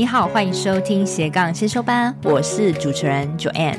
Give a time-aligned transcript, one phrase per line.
[0.00, 3.76] 你好，欢迎收听斜杠先修班，我是主持人 Joanne。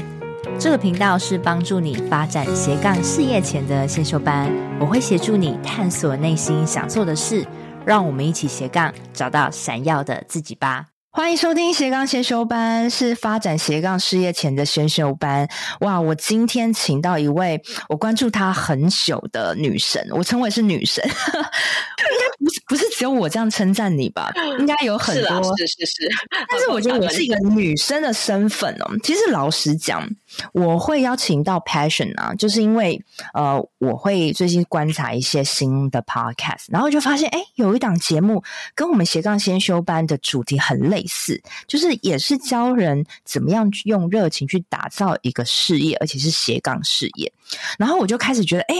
[0.59, 4.47] 这个频道是帮助你发展斜杠事业前的先修班，
[4.79, 7.43] 我会协助你探索内心想做的事，
[7.83, 10.85] 让我们一起斜杠找到闪耀的自己吧。
[11.09, 15.49] 欢迎收听斜杠先修班，是发展斜杠事业前的先修班。
[15.79, 21.03] 哇，我今天请到一位我关注她很久的女神，我称为是女神，
[22.43, 24.31] 不是不是只有我这样称赞你吧？
[24.57, 26.09] 应该有很多，是是是是。
[26.49, 28.89] 但是我觉得我是一个女生的身份哦。
[29.03, 30.09] 其实老实讲，
[30.53, 32.99] 我会邀请到 Passion 啊，就是因为
[33.35, 41.05] 呃，我会最近观察一些新的 Podcast，然后就发现哎，有一档节目跟我们斜杠先修班的主题很类。
[41.13, 47.33] 似，就是也是教人怎么样去用热情去打造一个事业，而且是斜杠事业。
[47.77, 48.75] 然后我就开始觉得，哎，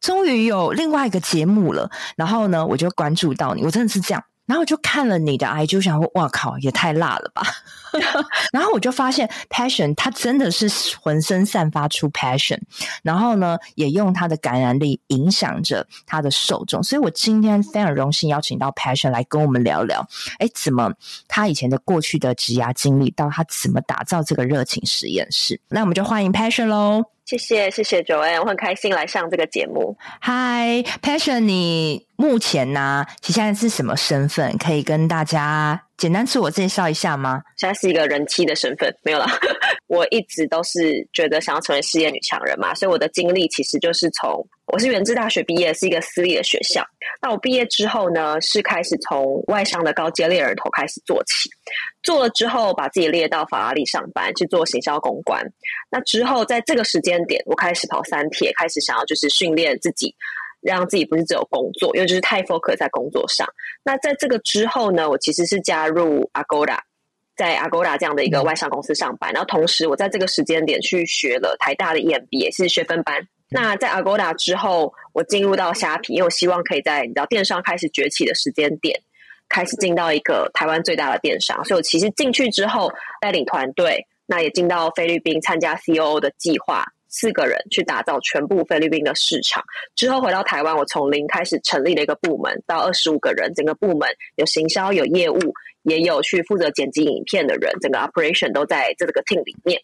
[0.00, 1.90] 终于有另外一个节目了。
[2.16, 4.22] 然后呢，我就关注到你，我真的是这样。
[4.46, 7.42] 然后我就看了你的 IG，就想说，哇靠，也太辣了吧！
[8.50, 10.66] 然后我就发现，Passion 他真的是
[10.98, 12.58] 浑身散发出 Passion，
[13.02, 16.82] 然后呢，也用他的感染力影响着他的受众。
[16.82, 20.00] 所以我今天非常荣幸邀请到 Passion 来跟我们聊聊，
[20.38, 20.94] 哎，怎么
[21.28, 25.60] 他以前的过去的职涯经历，到他怎么打造这个热情实验室。
[25.68, 27.04] 那我们就欢迎 Passion 喽！
[27.28, 29.94] 谢谢谢谢 Joanne，我很开心来上这个节目。
[30.22, 34.56] Hi，Passion，你目前呢、啊，其实现在是什么身份？
[34.56, 37.42] 可以跟大家简单自我介绍一下吗？
[37.56, 39.26] 现在是一个人妻的身份，没有啦。
[39.88, 46.86] 我一直都是觉得想要成为事业女强人嘛，所以我的经历其实就是从我是元智大学毕业，是一个私立的学校。
[47.20, 51.50] 那我毕业之后呢，是开始从外商的高阶猎人头开始做起，
[52.02, 55.42] 做了之后把自己列到法拉利上班去做行销公关。
[55.90, 60.14] 那之后在这个时间点，我开始跑三铁，开始想要就是训练自己，
[60.60, 63.46] 让自己不是只有工作，因为就是太 focus 在工作上。
[63.84, 66.78] 那在这个之后呢，我其实是加入 Agoda，
[67.36, 73.26] 在 Agoda 这样的一个外商公司上班，然后同时我在这个时间点去学了台大的 EMBA，是学分班。
[73.50, 79.00] 那在 Agoda 之后，我进入到虾皮，因为我希望可以在你知道电商开始崛起的时间点，
[79.48, 81.64] 开始进到一个台湾最大的电商。
[81.64, 89.64] 所以我其实进去之后带领团队，那也进到菲律宾参加 COO 的计划，四个人去打造全部菲律宾的市场。
[89.94, 95.38] 之后回到台湾，我从零开始成立了一个部门，到二十五个人，整个部门有行销、有业务，
[95.82, 99.80] 也有去负责剪辑影片的人，整个 operation 都在这个 team 里面。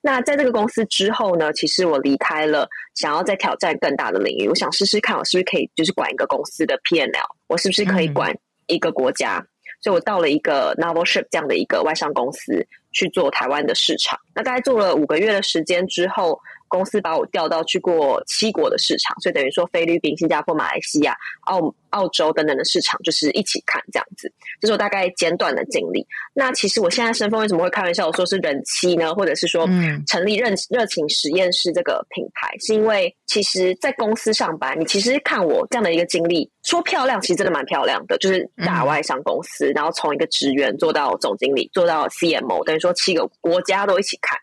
[0.00, 4.48] 那在这个公司之后呢，其实我离开了，想要再挑战更大的领域。
[4.48, 7.08] 我想试试看，我是不是可以就是管一个公司的 P&L，
[7.46, 8.36] 我是不是可以管
[8.66, 9.38] 一个国家？
[9.38, 9.46] 嗯、
[9.80, 14.18] 所以我到了一个 Novelship 这样的一个外商公司去做台湾的市场。
[14.34, 16.40] 那大概做了五个月的时间之后。
[16.74, 24.32] 公司把我调到去过七国的市场，所以等于说菲律宾、新加坡、马来西亚、澳澳洲等等的市场，就是一起看这样子。
[24.60, 26.04] 这是我大概简短的经历。
[26.34, 29.14] 那其实我现在身份为什么会开玩笑说是人妻呢？
[29.14, 29.68] 或者是说
[30.08, 44.36] 成立热热情实验室这个品牌，嗯、是因为其实，在公司上班，你其实看我这样的一个经历，说漂亮，其实真的蛮漂亮的，就是大外商公司，嗯、然后从一个职员做到总经理，做到 CMO，等于说七个国家都一起看。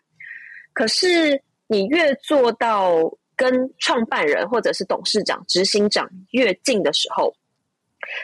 [0.72, 1.42] 可是。
[1.72, 2.92] 你越做到
[3.34, 7.34] 跟创办人或者是董事长、执行长越近的时候，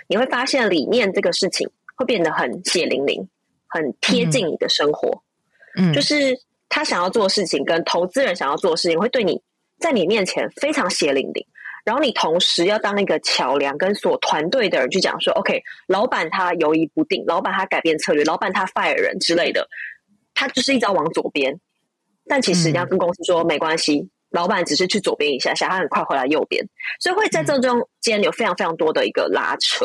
[0.07, 3.27] 你会发现理念这个事情会变得很血淋淋，
[3.67, 5.23] 很贴近你的生活。
[5.77, 6.39] 嗯，就是
[6.69, 9.43] 他想要做的事情跟投资人想要做的事情，会对你
[9.81, 11.47] 在你面前非常血淋淋。
[11.85, 19.67] 然后你同时要当一个桥梁，跟所团队的人去讲说：“OK，老板他犹疑不定，老板他改变策略，老板他 fire 人之类的，
[20.35, 21.59] 他就是一直要往左边。”
[22.29, 26.65] 但其实你要跟公司说没关系，嗯、老板只是去左边一下下，他很快回来右边，
[27.01, 29.85] 所以会在这中间有非常非常多的一个拉扯。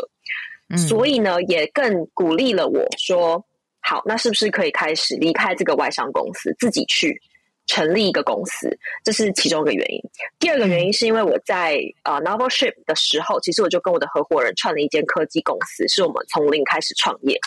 [0.68, 3.44] 嗯、所以呢，也更鼓励了我说，
[3.80, 7.20] 好，那是不是可以开始离开这个外商公司，自己去
[7.66, 8.78] 成立一个公司？
[9.04, 10.00] 这是其中一个原因。
[10.38, 17.38] 第二个原因是因为我在呃 Novelship 的时候，其实我就跟我的合伙人创了一间科技公司，是我们从零开始创业，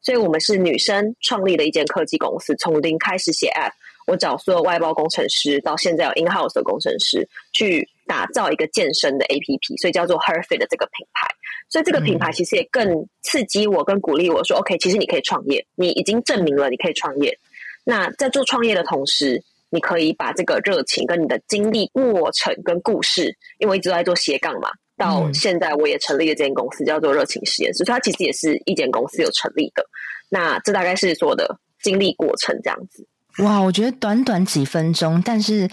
[0.00, 3.72] 所以我们是女生创立的一间科技公司，从零开始写 App。
[4.06, 11.28] 我找所有外包工程师，到现在有 in house 的工程师去打造一个健身的 APP，所以叫做 HerFit 的这个品牌。
[11.68, 17.38] 所以这个品牌其实也更刺激我，跟鼓励我说：“OK，其实你可以创业，你已经证明了你可以创业。
[17.84, 27.84] 那在做创业的同时，你可以把这个热情跟你的经历过程跟故事，因为我一直都在做斜杠嘛，到现在我也成立了这间公司，叫做热情实验室。
[27.84, 29.82] 所以它其实也是一间公司有成立的。
[30.28, 33.06] 那这大概是说的经历过程这样子。
[33.38, 35.68] 哇，我觉得短短几分钟，但是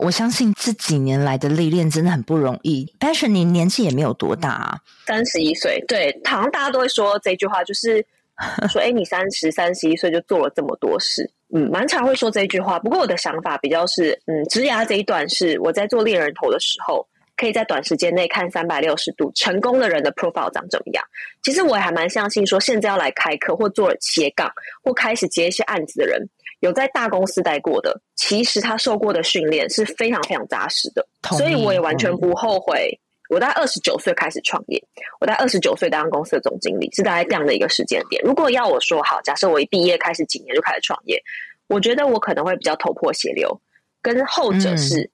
[0.00, 2.92] 我相信这几年来的历练真的很不容易。
[2.98, 5.82] Passion，你年纪也没有多大啊，三十一岁。
[5.86, 8.04] 对，好像大家都会说这句话，就是
[8.68, 12.76] 说：“哎，你三十三十一岁就做了这么多事。”嗯，蛮常会说这句话。
[12.80, 17.06] 不过我的想法比较是，嗯，职涯这一段是我在做猎人头的时候，
[17.36, 21.04] 可以在短时间内看三百六十度成功的人的 profile 长怎么样。
[21.44, 24.50] 其实我也还蛮相信，说现在要来开课或做斜杠
[24.82, 26.28] 或开始接一些案子的人，
[26.66, 31.06] 有在大公司待过的，其实他受过的训练是非常非常扎实的。
[31.38, 32.98] 所以我也完全不后悔。
[33.28, 34.80] 我大概二十九岁开始创业，
[35.20, 38.22] 我在二十九岁当公司的总经理，是大概这样的一个时间点。
[38.24, 41.20] 如果要我说好，假设我一毕业开始几年就开始创业，
[41.66, 43.60] 我觉得我可能会比较头破血流。
[44.00, 45.10] 跟后者是，嗯、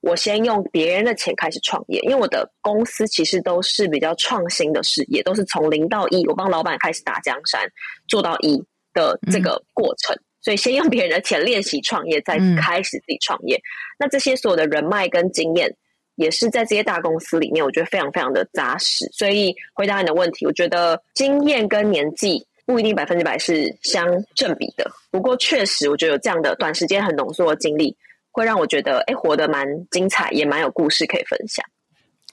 [0.00, 7.60] 我先用别人的钱开始创业，因为我的公司其实都是比较创新的事业，都是从零到一，我帮老板开始打江山
[8.08, 8.56] 做到一
[8.94, 10.16] 的这个过程。
[10.16, 13.56] 嗯、所以先用别人的钱练习创业，再开始自己创业。
[13.56, 13.62] 嗯、
[13.98, 15.76] 那这些所有的人脉跟经验。
[16.16, 19.08] 也是在这些大公司里面，我觉得非常非常的扎实。
[19.10, 24.90] 所以回答你的问题，我觉得经验跟年纪不一定百分之百是相正比的。
[25.10, 27.96] 不过确实，我觉得有这样的短时间很浓缩的经历，
[28.32, 31.64] 会让我觉得，哎，活得蛮精彩，也蛮有故事可以分享。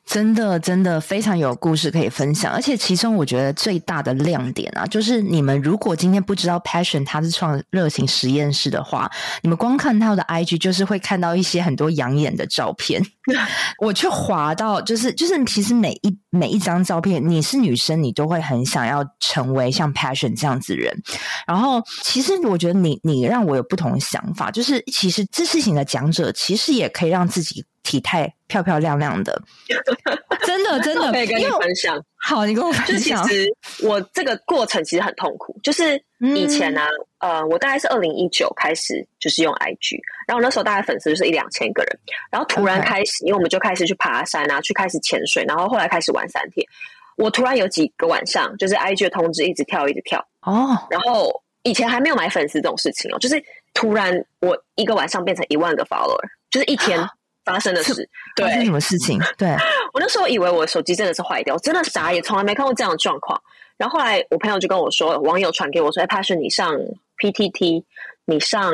[0.07, 9.11] 真的，真的非常有故事可以分享，而且其中我觉得最大的亮点啊，就是你们如果今天不知道 Passion 他是创热情实验室的话，
[9.41, 13.03] 你们光看他的 IG 就是会看到一些很多养眼的照片。
[13.83, 20.95] 我去滑到，就是就是，其实每一每一张照片，你是女生，你都会很想要成为像 Passion 这样子的人。
[21.45, 27.65] 然后，其实我觉得你你让我有不同的想法，就是其实知识型的讲者，其实也可以让自己。
[27.83, 29.41] 体态漂漂亮亮的，
[30.45, 32.01] 真的真的可以跟你分享。
[32.15, 33.25] 好，你跟我分享。
[33.27, 33.49] 其实
[33.83, 36.01] 我这个过程其实很痛苦，就是
[36.35, 36.87] 以前呢、啊，
[37.19, 39.97] 嗯、呃，我大概是二零一九开始就是用 IG，
[40.27, 41.99] 然后那时候大概粉丝就是一两千个人，
[42.31, 46.65] 然后突然开始.因为我们就开始去爬山啊，去开始潜水，然后后来开始玩三天。
[47.17, 50.67] 我突然有几个晚上，就是 IG 的通知一直跳，一直跳哦。
[50.67, 50.91] Oh.
[50.91, 51.31] 然后
[51.63, 53.41] 以前还没有买粉丝这种事情哦，就是
[53.73, 56.99] 突然我一个晚上变成一万个 follower，就是一天。
[57.47, 57.93] 发生的事，
[58.35, 59.17] 对，发生什么事情？
[59.37, 59.49] 对，
[59.93, 63.41] 我那时候以为我手机真的是坏掉，我真的傻眼，从来没看过这样的状况。
[63.77, 66.75] 然后后来我朋友就跟我说，网友传给我说：“哎，Passion，你上
[67.21, 67.83] PTT，
[68.25, 68.73] 你上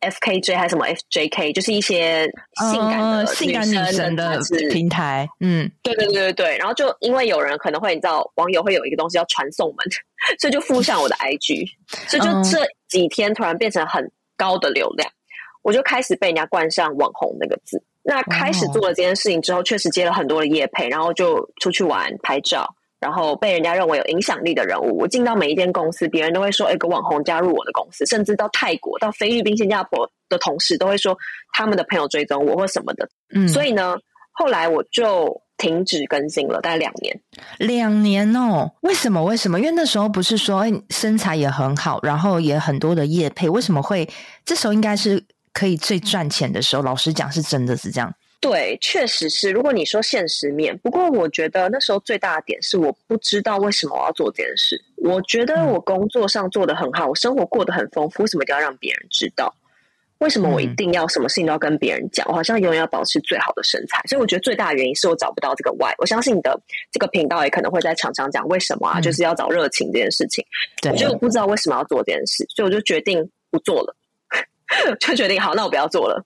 [0.00, 2.24] FKJ 还是什么 FJK，就是一些
[2.72, 4.40] 性感的、性感女生的
[4.70, 6.58] 平台。”嗯，对对对对对。
[6.58, 9.86] 然后就因为有人可能会，你知道，网友会有一个东西叫传送门，
[10.40, 11.68] 所以就附上我的 IG，
[12.08, 15.10] 所以就这几天突然变成很高的流量，
[15.60, 17.82] 我就开始被人家冠上网红那个字。
[18.08, 22.66] 那开始做了这件事情之后，确实接了很多的业配，然后就出去玩拍照，
[22.98, 24.96] 然后被人家认为有影响力的人物。
[24.96, 31.14] 我进到每一间公司，别人都会说：“哎，个网红加入我的公司。”甚至到泰国、到菲律宾、新加坡的同事都会说
[31.52, 33.06] 他们的朋友追踪我或什么的。
[33.34, 33.98] 嗯，所以呢，
[34.32, 37.20] 后来我就停止更新了，大概两年。
[37.58, 38.72] 两年哦？
[38.80, 39.22] 为什么？
[39.22, 39.60] 为什么？
[39.60, 44.08] 因为那时候不是说身材也很好，然后也很多的业配，为什么会
[44.46, 45.22] 这时候应该是？
[45.58, 48.14] 可以最赚钱的时候，老实讲是真的是这样。
[48.40, 49.50] 对，确实是。
[49.50, 54.80] 如果你说现实面，不过我觉得那时候最大的点是我不知道为什么我要做这件事。
[54.98, 59.52] 我觉得我工作上做的很好，我生活过得很丰富，为什么一定要让别人知道？
[60.18, 62.24] 为什么我一定要什么事情都要跟别人讲？
[62.28, 64.00] 我好像永远要保持最好的身材。
[64.08, 65.92] 所以我觉得最大的原因是我找不到这个 why。
[65.98, 66.60] 我相信你的
[66.92, 70.44] 这个频道也可能会在常常讲为什么啊，就是要找热情这件事情。
[70.80, 73.96] 对，我觉得我不知道为什么要做这件事，所以我就决定不做了。
[75.00, 76.24] 就决定好，那我不要做了。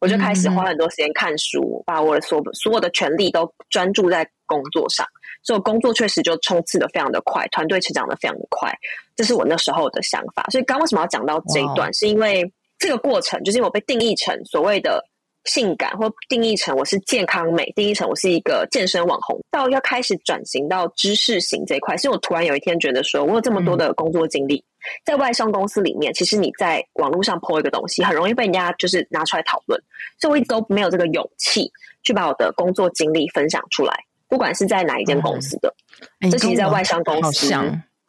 [0.00, 5.06] 我就开始花很多时间看书，嗯、把我的所所有的全力都专注在工作上。
[5.44, 8.72] 所以我工作确实就冲刺的非常的快，团队成长的非常的快。
[9.14, 10.44] 这是我那时候的想法。
[10.50, 15.04] 所以刚为什么要讲到这一段，是因为这个过程，就是我被定义成所谓的
[15.44, 21.96] 性感，或定义成我是健康美，定义成我是一个健身网红，到要开始转型到知识型这一块。
[21.96, 24.56] 所以我突然有一天觉得说，我有这么多的工作经历。
[24.56, 24.64] 嗯
[25.04, 29.80] 在外商公司里面，其实你在网络上 po 一个东西，很容易被人家就是拿出来讨论，
[30.18, 31.70] 所以我一直都没有这个勇气
[32.02, 33.94] 去把我的工作经历分享出来，
[34.26, 35.72] 不管是在哪一间公司的，
[36.20, 37.48] 嗯、这其实在外商公司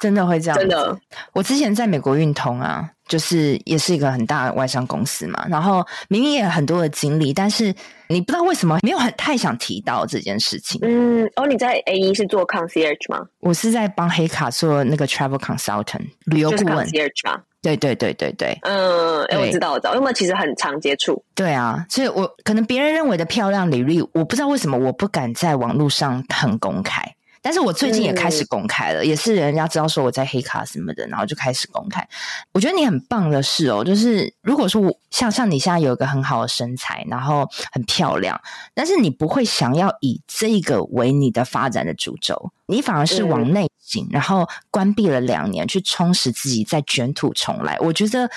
[0.03, 0.97] 真的会这样，真的。
[1.31, 2.89] 我之前在美国运通啊。
[3.05, 7.65] 就是也是一个很大的外商公司嘛，然后明明也有很多的经历，但是
[8.07, 10.79] 你不知道为什么没有很太想提到这件事情。
[10.83, 13.25] 嗯，哦，你在 AE 是做 concierge 吗？
[13.41, 16.87] 我是在帮黑卡做那个 travel consultant 旅游顾问。
[16.87, 17.41] concierge 吗？
[17.61, 18.57] 对对对对对。
[18.61, 21.21] 嗯，哎，我知道，我知道，因为其实很常接触。
[21.35, 27.03] 对啊，所以我可能别人认为的漂亮履历，我不知道为什么我不敢在网络上很公开。
[27.43, 32.07] 但是我最近也开始公开了，嗯、也是人家知道说我在黑卡什么的，然后就开始公开。
[32.53, 38.39] 我觉得你很棒的是哦，就是如果说我像像你现在有一个很好的身材，然后很漂亮，
[38.73, 47.77] 但是你不会想要以这个为你的发展的主轴，你反而是往内行，嗯、然后关闭了两年去充实自己，再卷土重来。
[47.81, 48.29] 我觉得。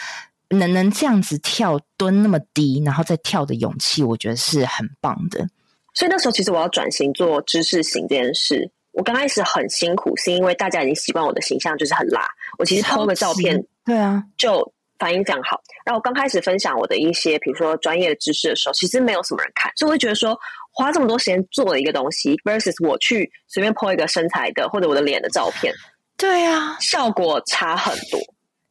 [0.51, 5.49] 能能这样子跳蹲那么低，然后再跳的勇气，我觉得是很棒的。
[5.93, 12.27] 所以那时候其实我要转型做知识型这件事，我刚开始很辛苦，是因为大家已经习惯我的形象就是很辣。
[12.59, 15.61] 我其实 PO 个照片，对啊，就反应非常好。
[15.85, 20.37] 然后我刚开始分享我的一些，比如说专业的知识的时候，其实没有什么人看，所以我会觉得说，
[20.73, 25.75] 花这么多时间做了一个东西，versus 我去随便 PO 一个身材的或者我的脸的照片，
[26.17, 28.19] 对啊，效果差很多。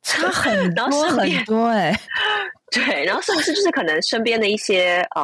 [0.08, 2.00] 差很多很多哎、欸，
[2.72, 5.22] 对，然后是不是就是可能身边的一些嗯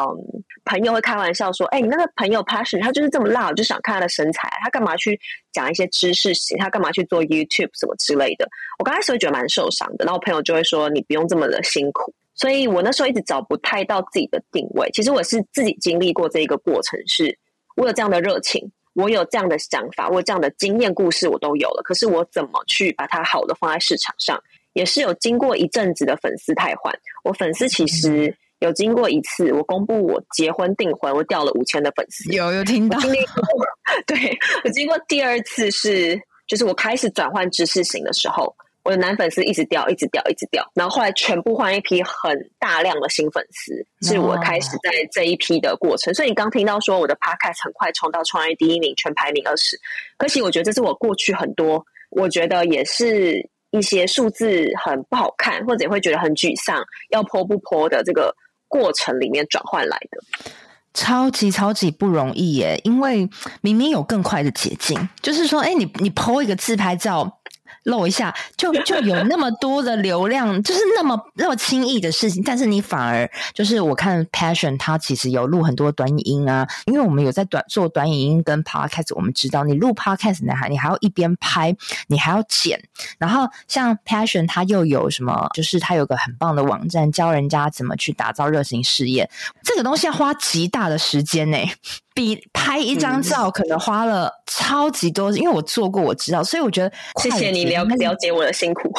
[0.64, 5.20] 朋友会开玩笑说，哎、你那个朋友 Passion 他就是这么辣，我就想看他的身材，他干嘛去
[5.52, 8.48] 讲一些知识型，他干嘛去做 YouTube 什么之类的？
[8.78, 14.90] 我刚开始会觉得蛮受伤的，然后我朋友就会说，你不用这么的辛苦，所以我那时候一直找不太到自己的定位。
[14.94, 17.38] 其实我是自己经历过这一个过程，是
[17.76, 21.82] 我有这样的热情，我有这样的想法，我有这样的经验故事，我都有了。
[21.84, 24.42] 可是我怎么去把它好的放在市场上？
[24.74, 32.98] 也是有经过一阵子的粉丝汰换，我粉丝其实有经过一次，我公布我结婚订婚，我掉了五千的粉丝，有有听到？
[33.00, 33.44] 经历过，
[34.08, 34.16] 对，
[34.64, 46.14] 我经过第二次是，就是我开始转换知识型的时候，我的男粉丝一直掉，一直掉，一直掉，然后后来全部换一批很大量的新粉丝，是我开始在这一批的过程。
[46.14, 49.78] 所以你刚听到说我的 podcast 很快冲到创业第一名，全排名二十，
[50.18, 53.50] 可惜我觉得这是我过去很多，我觉得也是。
[53.72, 58.36] 一些数字很不好看，或者会觉得很沮丧，要泼不泼的这个
[58.68, 60.52] 过程里面转换来的，
[60.94, 62.80] 超级超级不容易耶！
[62.84, 63.30] 因为
[63.62, 67.41] 明明有更快的捷径，就是说，哎，你你 po 一个自拍照。
[67.84, 81.76] 露一下，就就有那么多的流量，就是那么那么轻易的事情，但是你反而就是我看 Passion，他其实有录很多短影音啊，因为我们有在短做短影音跟 Podcast，我们知道你录 Podcast 呢，还你还要一边拍，
[82.08, 82.82] 你还要剪，
[83.18, 89.30] 然后像 Passion，他又有什么，就是他有个很棒的网站，教人家怎么去打造热情事业，
[89.64, 91.58] 这个东西要花极大的时间呢。
[92.14, 96.92] 比拍一张照可能花了超级多，嗯、因为我做过，我知道，所以我觉得
[97.22, 98.90] 谢谢你了了解我的辛苦，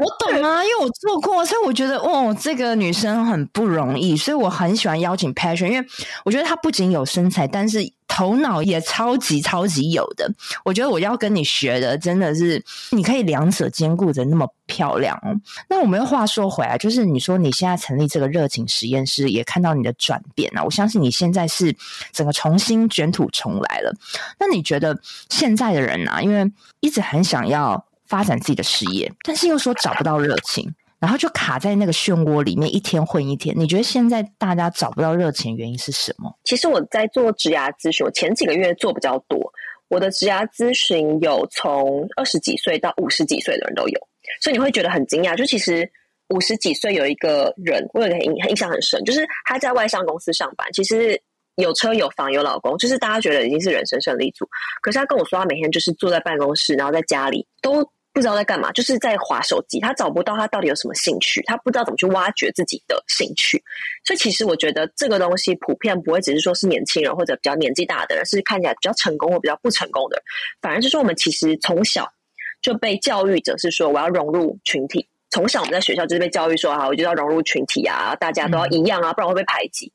[0.00, 5.86] 我懂啊，因为我做过，所以我觉得哦，这个女生很不容易，所以我很喜欢邀请 Passion，因为
[6.24, 7.92] 我觉得她不仅有身材，但是。
[8.10, 10.28] 头脑也超级超级有的，
[10.64, 15.32] 我觉得我要跟你学的真的是，你可以两者兼顾着那么漂亮哦。
[15.68, 20.62] 那我们又话说回来，就是你说你现在成立这个热情实验室，也看到你的转变啊。
[20.64, 21.74] 我相信你现在是
[22.12, 23.94] 整个重新卷土重来了。
[24.40, 26.50] 那你觉得现在的人啊，因为
[26.80, 30.74] 一直很想要发展自己的事业，但是又说找不到热情。
[31.00, 33.58] 然后就卡在那个漩涡里面，一天混一天。
[33.58, 36.30] 你觉得现在大家找不到热情，原因是什么？
[36.44, 39.50] 其实我在做职涯咨询，我前几个月做比较多。
[39.88, 43.98] 我的职涯咨询有从二十几岁到五十几岁的人都有，
[44.42, 45.34] 所以你会觉得很惊讶。
[45.34, 45.90] 就其实
[46.28, 51.18] 五十几岁有一个人，我有个印印象很深，就是他在外商公司上班，其实
[51.56, 54.46] 有车有房有老公，就是大家觉得已经是人生胜利组。
[54.82, 57.90] 可是他跟我说，他每天就是坐在办公室，然后在家里都。
[58.12, 59.78] 不知道在干嘛，就是在划手机。
[59.80, 63.62] 他找不到他到底有什么兴趣，他不知道怎么去挖掘自己的兴趣。
[64.04, 70.20] 所以，其实我觉得这个东西普遍不会只是说是年轻人或者比较年纪大的人，是看起来比较成功或比较不成功的，
[70.60, 72.12] 反而是说我们其实从小
[72.60, 75.08] 就被教育者是说我要融入群体。
[75.30, 79.92] 从小我们在学校就是被教育说啊，我就要融入群体啊，大家都要一样啊，不然会被排挤。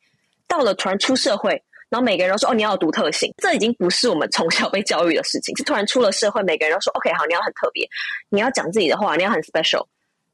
[0.48, 1.62] 到了突然出社会。
[1.90, 5.56] 然后每个人都说：“哦，你要有独特性。”这已经不是我们从小被教育的事情。
[5.56, 7.88] 是突然出了社会，每个人都说：“OK，好，你要很特别，
[8.30, 9.86] 你要讲自己的话，你要很 special。”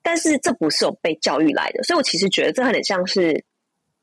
[0.02, 3.44] 但是这不是我被教育来的，所以我其实觉得这很像是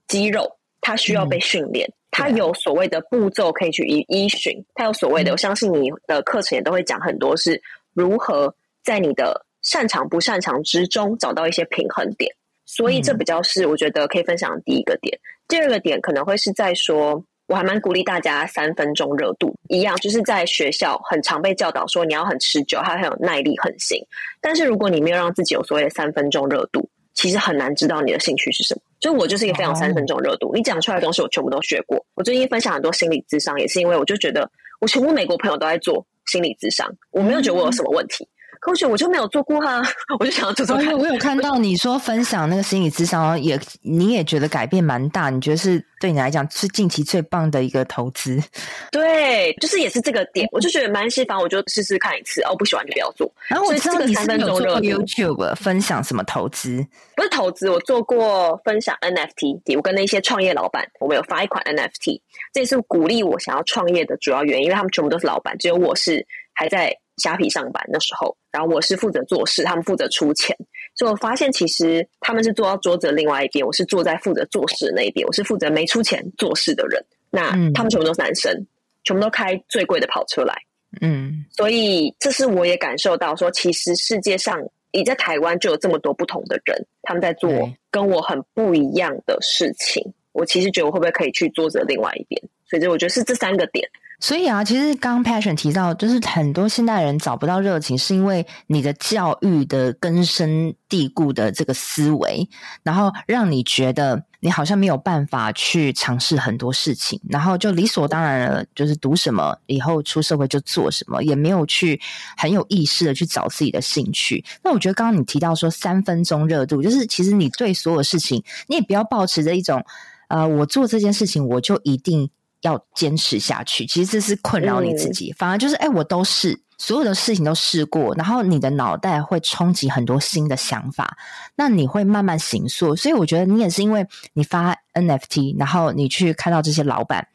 [0.06, 5.30] 肌肉，它需要被训练，嗯、它有所谓的步骤可以去依依循，它有所谓的。
[5.30, 7.60] 嗯、我相信你的课程也都会讲很多，是
[7.94, 12.32] 如何在你的擅长不擅长之中找到一些平衡点。
[12.64, 15.18] 所以这比较是我觉得可以分享的第一个点。
[15.48, 17.24] 第二个点可能会是在说。
[17.48, 23.98] 我还蛮鼓励大家三分钟热度，一样就是在学校很常被教导说你要很持久，还很有耐力、恒心。
[24.38, 28.82] 但是如果你没有让自己有所谓的三分钟热度，其实很难知道你的兴趣是什么。
[29.00, 32.04] 所以我就是一个非常三分钟热度，你讲出来的东西我全部都学过。
[32.14, 34.50] 我最近分享很多心理智商，也是因为我就觉得
[34.80, 38.28] 我全部美国朋友都在做心理智商，我没有觉得我有什么问题。
[38.60, 39.82] 可我觉得我就没有做过哈，
[40.20, 40.96] 我就想要做做看。
[40.98, 48.42] 我有 看到你说分享那个心理智商，也你也觉得改变蛮大，你觉得是对你来讲是近期最棒的一个投资？
[48.90, 53.30] 对，就是也是这个点，我就觉得蛮喜欢，我就试试看一次，哦，不喜欢就不要做。
[53.48, 56.84] 然后我知道你是有做过 YouTube 分享什么投资？
[57.16, 62.20] 不是投资，我做过分享 NFT，我跟那些创业老板，我们有发一款 NFT，
[62.52, 66.94] 这也是鼓励我想要创业的主要原因，因为他们全部都是老板，只有我是还在。
[67.18, 70.56] 虾皮上班的时候，然后我是负责做事，他们负责出钱，
[70.94, 77.04] 所以我发现其实他们是坐到桌子的另外一边，我是坐在负责做事的那一边，我是负责没出钱做事的人。
[77.30, 78.66] 那他们全部都是男生，
[79.04, 80.54] 全部都开最贵的跑车来，
[81.02, 84.58] 嗯，所以这是我也感受到说，其实世界上
[84.92, 87.50] 你在台湾就有这么多不同的人，他们在做
[87.90, 90.14] 跟我很不一样的事情。
[90.32, 92.40] 我其实觉得我会不会可以去桌子的另外一边？
[92.64, 93.88] 所以这我觉得是这三个点。
[94.20, 102.48] 所以啊，其实刚刚 Passion 提到，就是很多现代人找不到热情，是因为你的教育的根深蒂固的这个思维，
[102.82, 112.00] 然后让你觉得你好像没有办法去尝试很多事情，然后就理所当然了，就是读什么以后出社会就做什么，也没有去
[112.36, 114.44] 很有意识的去找自己的兴趣。
[114.64, 119.84] 那我觉得刚刚你提到说三分钟热度，就是其实你对所有事情，你也不要抱持着一种，
[120.26, 122.28] 呃，我做这件事情我就一定。
[122.62, 125.30] 要坚持下去，其实这是困扰你自己。
[125.30, 131.16] 嗯、反而就是，哎、欸，我都试，所有的事情都试过，然后你的脑袋会冲击很多新的想法，
[131.56, 132.94] 那你会慢慢行塑。
[132.94, 137.26] 所以我觉得你也是因为你发 NFT，然后你去看到这些老板，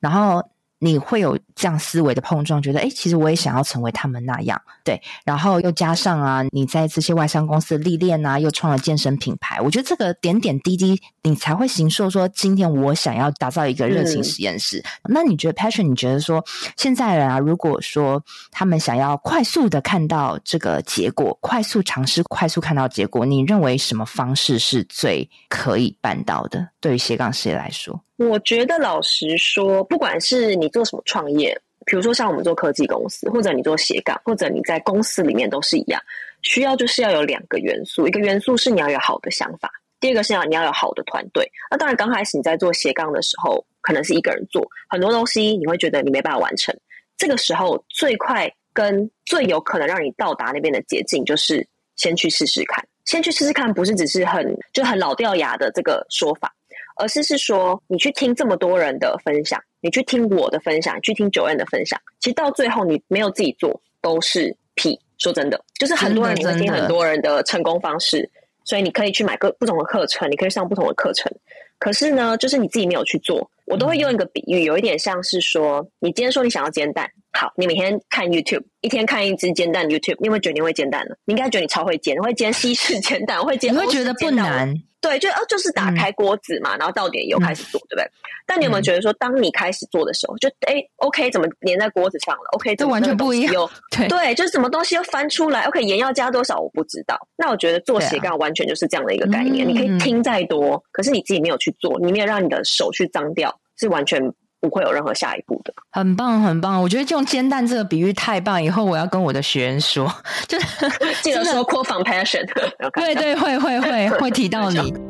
[0.00, 0.49] 然后。
[0.82, 5.00] 你会有这样思维的碰撞，觉得诶，其实我也想要成为他们那样，对。
[5.24, 14.78] 然后又加上啊，你在这些外商公司的历练啊，又创了健身品牌，我觉得这个点点滴滴，你才会形塑说，今天我想要打造一个热情实验室。
[15.02, 16.42] 嗯、那你觉得，Patron，你觉得说，
[16.76, 26.68] 现在人啊，如果说他们想要快速的看到这个结果，快速尝试，快速看到结果，你认为什么方式是最可以办到的？
[26.80, 28.02] 对于斜杠事业来说？
[28.28, 36.00] 我觉得老实说，不管是你做什么创业，比如说像我们做科技公司，或者你做斜杠，或者你在公司里面都是一样，
[36.42, 41.50] 需要就是要有两个元素，一个元素是你要有好的想法，第二个是要你要有好的团队。
[41.70, 46.76] 那当然，刚开始你在做斜杠的时候，可能是一个人做很多东西，你会觉得你没办法完成。
[47.16, 56.54] 这个时候最快跟最有可能让你到达那边的捷径，就是先去试试看，先去试试看，不是只是很就很老掉牙的这个说法。
[57.00, 64.98] 而是是说，你去听这么多人的分享，你去听我的分享，去听 Joanne 的分享，其实到最后你没有自己做都是屁。
[65.18, 68.30] 说真的，就是很多人你会听很多人的成功方式，
[68.64, 71.30] 所以你可以去买各不同的课程，你可以上不同的课程。
[71.78, 73.50] 可是呢，就是你自己没有去做。
[73.66, 81.16] 我都会用一个比喻，有一点像是说，你今天说你想要煎蛋，好，你每天看 YouTube，一天看一只煎蛋 YouTube，你会觉得你会煎蛋了？
[81.24, 84.74] 你应该觉得你超会煎，会煎西式煎蛋，会煎，你会觉得不难。
[85.00, 88.10] 对，就哦，就是打开锅子嘛，嗯、然后倒点油开始做，嗯、对不对？
[88.46, 93.54] 但你有没有觉得说，当你开始做的时候，就哎，OK，怎么粘在锅子上了？OK，这完全不一样。
[93.96, 96.58] 对，对，就是什么东西又翻出来？OK，盐要加多少？
[96.58, 97.16] 我不知道。
[97.36, 99.66] 那我觉得做斜杠完全就是这样的一个概念。
[99.66, 104.20] 啊、你可以听再多，嗯、可是你自己没有去做，你没有让你的手去脏掉，是完全
[104.60, 105.72] 不会有任何下一步的。
[105.90, 106.80] 很棒，很棒！
[106.80, 110.12] 我觉得用煎蛋这个比喻太棒，以后我要跟我的学员说，
[110.46, 110.66] 就是
[111.22, 112.46] 记得说 core from passion。
[112.94, 114.94] 对对，会会会会提到你。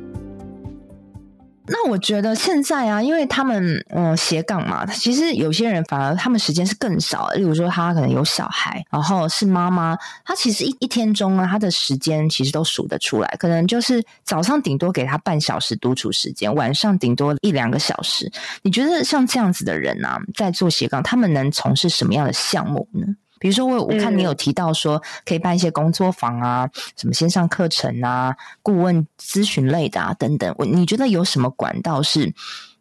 [1.67, 7.29] 那我觉得现在啊，因为他们嗯斜杠嘛，其实有些人反而他们时间是更少。
[7.29, 9.95] 例如说，他可能有小孩，然后是妈妈，
[10.25, 13.27] 他其实一一天中啊，他的时间其实都数得出来。
[13.39, 18.29] 可能就是早上顶多给他半小时独处时间，晚上顶多一两个小时。
[18.63, 23.05] 你觉得像这样子的人啊，在做斜杠，他们能从事什么样的项目呢？
[23.41, 30.53] 比如说，我我看你有提到说，可以办一些工作坊啊，嗯、什么线上课程啊，顾问咨询类的啊，等等。
[30.59, 32.31] 我你觉得有什么管道是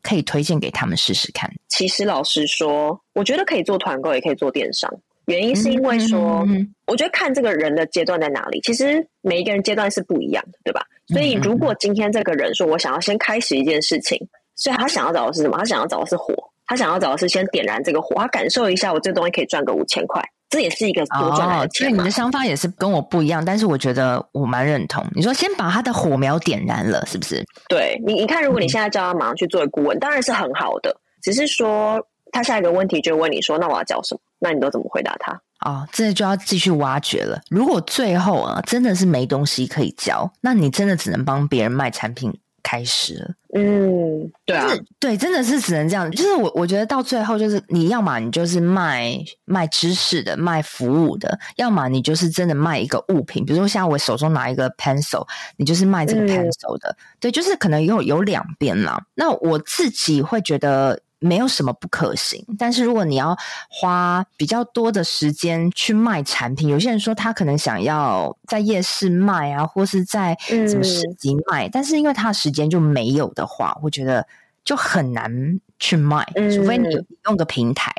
[0.03, 1.51] 可以推荐给他们试试看？
[1.68, 4.92] 其实老实说，我觉得可以做团购，也可以做电商。
[5.25, 8.61] 原因是因为说，嗯嗯、我觉得看这个人的阶段在哪里。
[8.61, 10.83] 其实每一个人阶段是不一样的，对吧？
[11.09, 14.18] 所以如果今天这个人说我想要先开始一件事情，
[14.57, 15.57] 所以他想要找的是什么？
[15.57, 16.35] 他想要找的是火，
[16.66, 20.20] 他想要找的是先点燃这个火，他感受一下我这个东西可以赚个五千块。
[20.51, 21.87] 这也是一个多赚来的钱。
[21.87, 25.03] 所以你的想法也是跟我不一样，但是我觉得我蛮认同。
[25.15, 27.43] 你说先把他的火苗点燃了，是不是？
[27.69, 30.95] 对你，你看，如果你现在叫他马上去做顾问，嗯、当然是很好的。
[31.23, 31.99] 只是说
[32.33, 35.41] 他下一个问题就问你说：“那我要教什么？”那你都怎么回答他？
[35.65, 37.39] 哦，这就要继续挖掘了。
[37.51, 42.33] 如果最后啊，真的是没东西可以教，那你真的只能帮别人卖产品。
[42.62, 44.68] 开始了，嗯，对啊，
[44.99, 46.11] 对，真的是只能这样。
[46.11, 56.90] 就是我，我觉得到最后，就是你要么你就是卖卖知识的，卖服务的；要么你就是真的卖一个物品，比如说像我手中拿一个 pencil，你就是卖这个 pencil 的。
[56.90, 59.01] 嗯、对，就是可能有有两边啦。
[59.14, 61.01] 那我自己会觉得。
[61.21, 63.37] 没有什么不可行，但是如果你要
[63.69, 74.27] 花比较多的时间去卖产品，有些人说他可能想要在夜市卖啊，或是在什么市集卖，嗯、但是因为他的时间就没有的话，我觉得
[74.65, 76.89] 就很难去卖，嗯、除非你
[77.27, 77.93] 用个平台，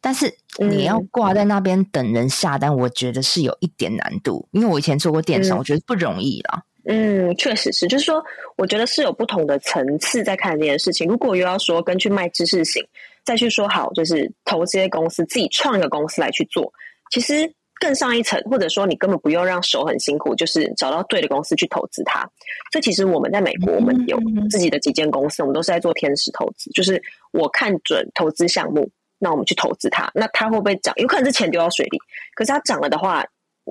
[0.00, 6.64] 但是你要挂在那边等人下单，我觉得是有一点难度，因为我以前做过电商，嗯、我觉得不容易啦。
[6.84, 8.20] 嗯，确实是，就是说，
[8.56, 11.08] 我觉得是有不同的层次在看这件事情。
[11.08, 12.84] 如果又要说跟去卖知识型，
[13.24, 16.72] 再去说好，就是投资公司自己创一个公司来去做，
[17.12, 22.28] 其实更上一层，或者说你根本不用让手很辛苦，就是找到对的公司去投资它。
[22.72, 24.18] 这其实我们在美国，我们有
[24.50, 28.90] 自己的几间公司，我们都是在做天使投资，就是我看准投资项目，
[29.20, 30.92] 那我们去投资它，那它会不会涨？
[30.96, 31.98] 有可能是钱丢到水里，
[32.34, 33.24] 可是它涨了的话。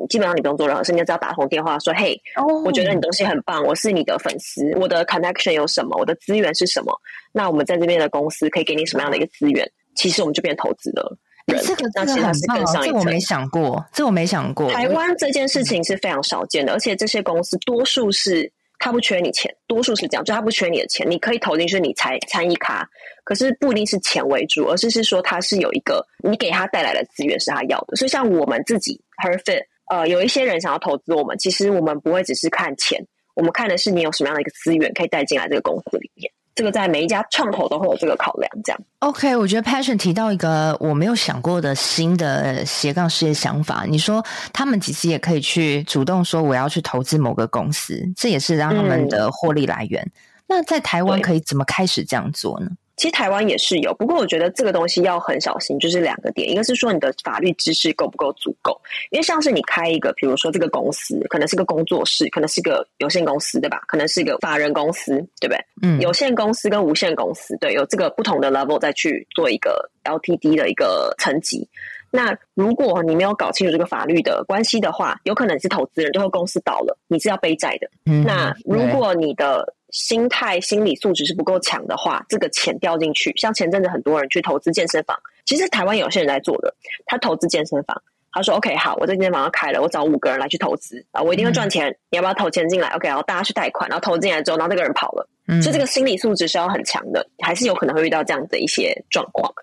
[0.09, 2.65] 基本上你不用做任何事，你只要打通电话说：“嘿，oh.
[2.65, 6.93] 我觉得你东西很棒，我是你的粉丝，我的 connection 有什么，我的资源是什么？
[7.33, 9.69] 那我们在这边的公司可以给你什么样的一个资源？
[9.95, 11.17] 其实我们就变投资了。
[11.47, 14.71] 这个这个很棒，这我没想过，这我没想过。
[14.71, 18.49] 台湾这件事情是非常少见的，而且这些公司多数是
[18.79, 22.87] 他不缺你钱，多数是这样，就他不缺你的钱，你可以投进去，你才参与卡，
[23.25, 27.97] 可是不一定是钱为主，而是是说他是有一个你给他带来的资源是他要的。
[27.97, 29.65] 所以像我们自己 Perfect。
[29.91, 36.31] 呃，有一些人想要投资我们，其实我们不会只是看钱，我们看的是你有什么样的一个资源可以带进来这个公司里面。
[36.55, 38.49] 这个在每一家创投都会有这个考量。
[38.63, 43.83] 这样，OK，我觉得 Passion 提到一个我没有想过的新的斜杠事业想法。
[43.85, 50.01] 你说他们其实也可以去主动说我要去投资某个公司，这也是让他们的获利来源。
[50.03, 50.11] 嗯、
[50.47, 52.69] 那在台湾可以怎么开始这样做呢？
[53.01, 63.81] 其实台湾也是有，不过我觉得这个东西要很小心，就是两个点，一个是说你的法律知识够不够足够，因为像是你开一个，比如说这个公司，可能是个工作室，可能是个有限公司，对吧？
[63.87, 65.57] 可能是一个法人公司，对不对？
[65.81, 71.67] 嗯，有限公司跟无限公司，对，有这个不同的 level 再去做一个 LTD 的一个层级。
[72.11, 77.89] 那如果你没有搞清楚这个法律的关系的话，有可能是投资人，最后公司倒了，你是要背债的。
[78.05, 86.73] 嗯，那如果你的心态、心理素质是不够强的话，这个钱掉进去，像前阵子很多人去投资健身房，其实台湾有些人在做的，
[87.05, 88.01] 他投资健身房，
[88.31, 99.53] 他说：“OK，好，我这健身房要开了，我找五个人来去投资啊，我一定会赚钱，嗯、你要不要投钱进来？”OK，然后大家去贷款，然后投进来之后，然后那个人跑了，嗯、所以这个心理素质是要很强的，还是有可能会遇到这样的一些状况。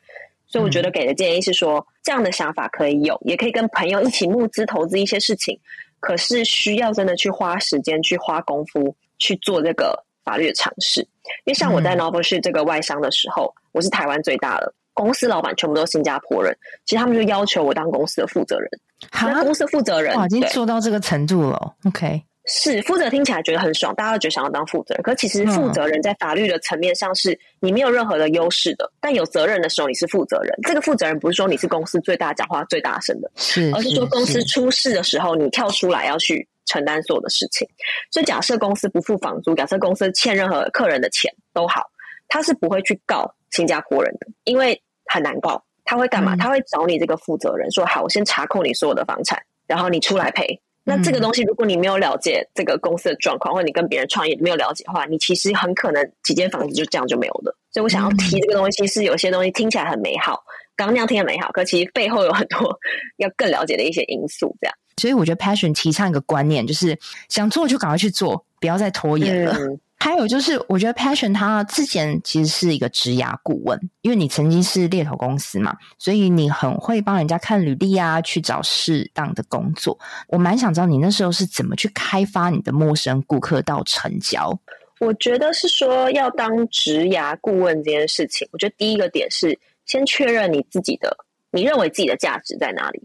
[0.46, 5.58] 所以我觉得给的建议是说，这样的想法可以有，也可以跟朋友一起募资投资一些事情，
[6.00, 11.00] 可是需要真的去花时间、去花功夫去做这个法律的尝试。
[11.44, 18.68] 因为像我在 Novelty 这个外商的时候，我是台湾最大的公司，老板全部都是新加坡人，其实他们就要求我当公司的负责人。
[19.12, 21.74] 那哈公司负责人哇，已经做到这个程度了。
[21.86, 22.22] OK。
[22.50, 25.02] 是负责听起来觉得很爽，大家都觉得想要当负责人。
[25.02, 30.58] 可其实负责人在法律的层面上是你没有任何的优势的，但有责任的时候你是负责人。
[30.62, 37.66] 这个负责人不是说你是公司最大讲话最大声的，是，而是说公司出事的时候你跳出来要去承担所有的事情。
[38.12, 41.82] 所以假设公司不付房租，假设公司欠任何客人的钱都好，
[42.28, 45.64] 他是不会去告新加坡人的，因为很难告。
[45.90, 46.36] 他会干嘛？
[46.36, 57.56] 他会找你这个负责人说：“好，我先查扣你所有的房产，然后你出来赔。”那这个东西，如果你没有了解这个公司的状况，或者你跟别人创业没有了解的话，你其实很可能几间房子就这样就没有了。
[57.70, 60.42] 所以我想要提这个东西，是有些东西听起来很美好，
[60.76, 62.78] 刚刚那样听很美好，可其实背后有很多
[63.16, 64.54] 要更了解的一些因素。
[64.60, 69.52] 这样，所以我觉得 Passion 提倡一个观念，就是想做就赶快去做，不要再拖延了。
[69.52, 79.98] 嗯还有就是，我觉得 Passion 他之前其实是一个职涯顾问，因为你曾经是猎头公司嘛，所以你很会帮人家看履历啊，去找适当的工作。
[80.28, 84.56] 我蛮想知道你那时候是怎么去开发你的陌生顾客到成交。
[85.00, 91.16] 我觉得是说要当职涯顾问这件事情，我觉得第一个点是先确认你自己的，
[91.50, 93.02] 你认为自己的价值在哪里。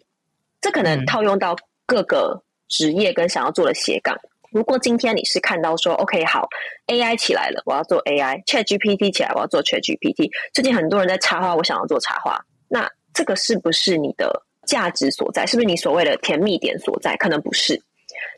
[0.61, 4.17] 这可能套用到各个职业跟想要做的斜杠。
[4.51, 6.47] 如果今天你是看到说，OK，好
[6.87, 10.29] ，AI 起来了，我要做 AI；ChatGPT 起来，我要做 ChatGPT。
[10.53, 12.39] 最近很多人在插花，我想要做插花。
[12.67, 15.45] 那这个是不是你的价值所在？
[15.47, 17.15] 是不是你所谓的甜蜜点所在？
[17.17, 17.81] 可能不是。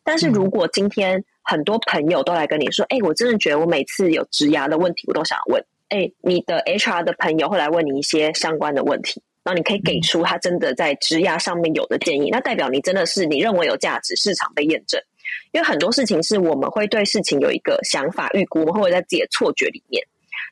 [0.04, 5.62] 但是如果今天很多朋友都来跟你说，哎、嗯，我真的觉得我每次有职涯的问题，我都想问。
[5.90, 15.00] 哎，你的 HR 的朋友会来问你一些相关的问题，然后你可以给出他真的在职涯上面有的建议，那代表你真的是你认为有价值，市场被验证。
[15.52, 20.04] 因为很多事情是我们会对事情有一个想法预估，我们会在自己的错觉里面。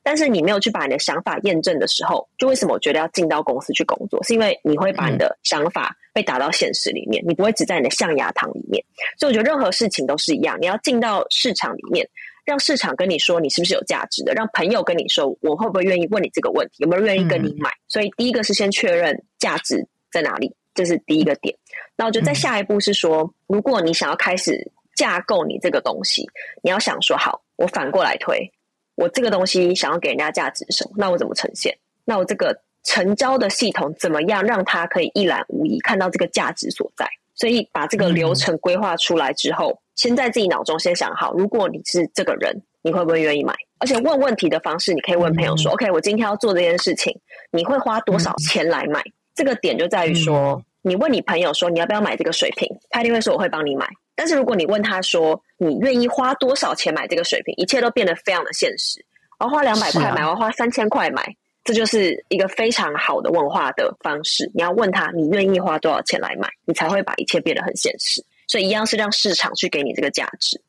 [0.03, 4.23] 但是你没有去把你的想法验证的时候，就为什么我觉得要进到公司去工作？
[4.23, 8.83] 是因为你会把你的想法被打到现实里面，你不会只在你的象牙塔里面。
[9.17, 12.07] 所以我觉得任何事情都是一样，你要进到市场里面，
[12.45, 17.71] 让市场跟你说你是不是有价值的，让朋友跟你说我会不会愿意问你这个问题，有没有愿意跟你买。
[17.87, 21.55] 所以第一个是先确认价值在哪里，这是第一个点。
[21.95, 24.71] 那我觉得在下一步是说，如果你想要开始。
[24.95, 26.29] 架构你这个东西，
[26.61, 28.51] 你要想说好，我反过来推，
[28.93, 30.91] 我这个东西想要给人家价值什么？
[30.97, 31.75] 那我怎么呈现？
[32.05, 37.07] 那我这个成交的系统怎么样让它可以一览无遗看到这个价值所在？
[37.35, 43.53] 所以把这个流程规划出来之后，嗯、先在自己脑中先想好，如果你是这个人，你会不会愿意买？
[43.79, 47.13] 而且问问题的方式，你可以问朋友说、嗯、：“OK，我今天要做这件事情，
[47.51, 53.87] 你会花多少钱来买？”嗯、这个点就在于说，嗯、你问你朋友说你要不要买这个水瓶，他一定会说我会帮你买。
[54.15, 59.03] 但是如果你问他说，你愿意花多少钱买这个水瓶，一切都变得非常的现实。
[59.39, 64.51] 我要花两百块买，我要花三千块买，这就是一个非常好的问话的方式。
[64.53, 68.23] 你要问他，你愿意花多少钱来买，你才会把一切变得很现实。
[68.45, 70.59] 所以一样是让市场去给你这个价值。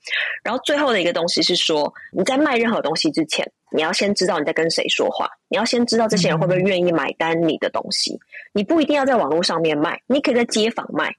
[0.43, 8.19] 然后最后的一个东西是说，你在卖任何东西之前，你要先知道你在跟谁说话，你要先知道这些人会不会愿意买单你的东西。
[8.53, 11.15] 你不一定要在网络上面卖，你可以在街坊卖。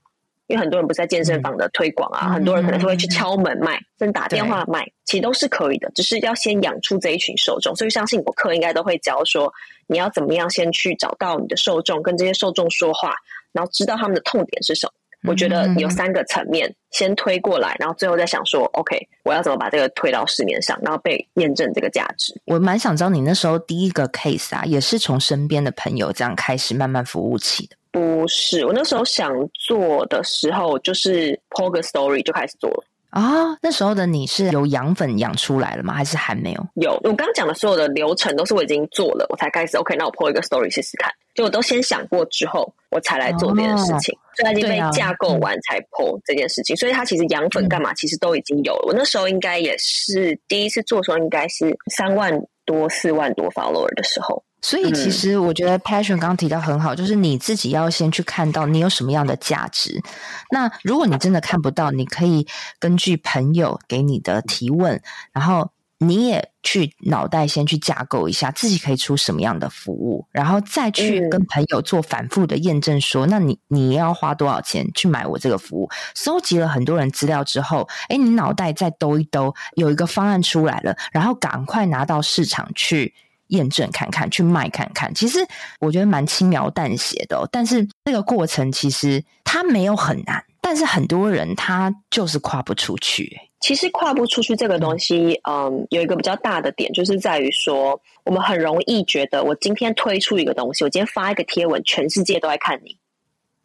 [0.47, 7.75] 因为很多人不是在健身房的推广啊，嗯、很多人可能是会去敲门卖，甚至打电话卖，其实都是可以的，只是要先养出这一群受众。
[7.75, 9.51] 所以相信我课应该都会教说，
[9.87, 13.13] 你要怎么样先去找到你的受众，跟这些受众说话，
[13.53, 14.93] 然后知道他们的痛点是什么。
[15.23, 22.39] 嗯、我觉得有三个层面，先推过来，然后最后再想说，OK，我要怎么把这个推到市面上，然后被验证这个价值。
[22.45, 27.75] 我蛮想知道你那时候第一个 case 啊，也是从身边的朋友这样开始慢慢服务起的。
[27.95, 33.57] 不是，我那时候想做的时候，就是 PO 个 story 就开始做了啊、哦。
[33.61, 35.93] 那时候的你是有养粉养出来了吗？
[35.93, 36.67] 还是还没有？
[36.73, 39.95] 有，我刚讲的所有的流程都是我已经做了，我才开始 OK。
[39.95, 44.13] 那我 PO 一个 story 试试看，就我都先想过之后，我才来做这件事情。
[44.13, 48.87] 哦、所以已经被架构完才 PO 这件事情，啊嗯、所以它其实养粉干嘛，其实都已经有了。
[48.87, 54.43] 嗯、我那时候应该也是第一次做的时候，应该是三万多、四万多 follower 的时候。
[54.67, 60.01] 所以，其实我觉得 Passion 刚刚提到很好，就是你自己要先去看到你有什么样的价值。
[60.49, 62.47] 那如果你真的看不到，你可以
[62.79, 64.99] 根据朋友给你的提问，
[65.31, 75.87] 然后你也去脑袋先去架构一下自己可以出什么样的服务，然后再去跟朋友做反复的验证说，说那你你要花多少钱去买我这个服务？
[76.15, 83.13] 搜集了很多人资料之后，诶，你脑袋再兜一兜，有一个方案出来了，然后赶快拿到市场去。
[83.47, 85.39] 验证看看，去卖看看，其实
[85.79, 87.47] 我觉得蛮轻描淡写的哦。
[87.51, 93.37] 但是这个过程其实它没有很难，但是很多人他就是跨不出去。
[93.61, 102.95] 其实跨不出去这个东西，嗯，有一个比较大的点，就是在于说，我们很容易觉得，我今天推出一个东西，我今天发一个贴文，全世界都在看你。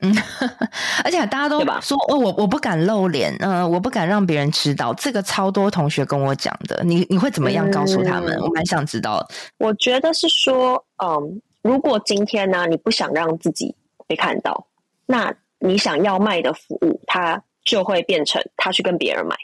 [0.02, 0.14] 嗯，
[1.04, 4.94] 而且大家都说哦，我我不敢露脸，嗯、呃，我不敢让别人知道。
[4.94, 8.34] 这个超多同学跟我讲的，你你会怎么样告诉他们？
[8.36, 9.26] 嗯、我蛮想知道。
[9.58, 13.74] 我觉得是说，嗯，如果今天呢，你不想让自己
[14.06, 14.66] 被看到，
[15.06, 19.36] 那你想要卖的服务，它就会变成他去跟别人买，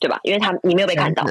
[0.00, 0.18] 对吧？
[0.24, 1.24] 因为他你没有被看到，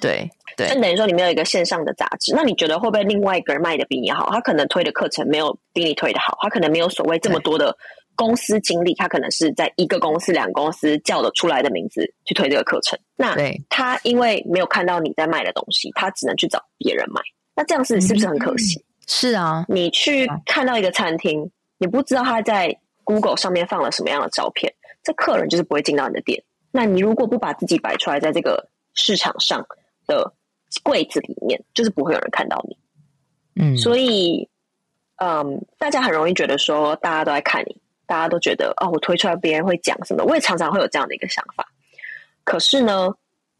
[0.00, 4.30] 对对，那等于说你没有一个线上的杂志，那你觉得会不会另外一个人卖的比你好？
[4.30, 7.76] 他可能推的课程没有比你推的好，他可能没有所谓这么多的。
[8.16, 12.98] 公司经理，他可能是在一个公司、两个公司叫得出来的名字去推这个课程。
[13.16, 13.34] 那
[13.68, 17.20] 他因为没有看到你在卖的东西，他只能去找别人买。
[17.54, 18.78] 那这样子是不是很可惜？
[18.78, 24.72] 嗯、是啊，你去看到一个餐厅，你不知道他在 Google 上面放了什么样的照片，
[25.02, 26.42] 这客人就是不会进到你的店。
[26.72, 29.64] 那你如果不把自己摆出来在这个市场上
[30.06, 30.34] 的
[30.82, 32.76] 柜子里面，就是不会有人看到你。
[33.56, 34.48] 嗯，所以，
[35.16, 40.24] 嗯，大家很容易觉得说，大家都在看你，大家都觉得哦，我推出来别人会讲什么？
[40.24, 41.66] 我也常常会有这样的一个想法。
[42.44, 43.10] 可是呢，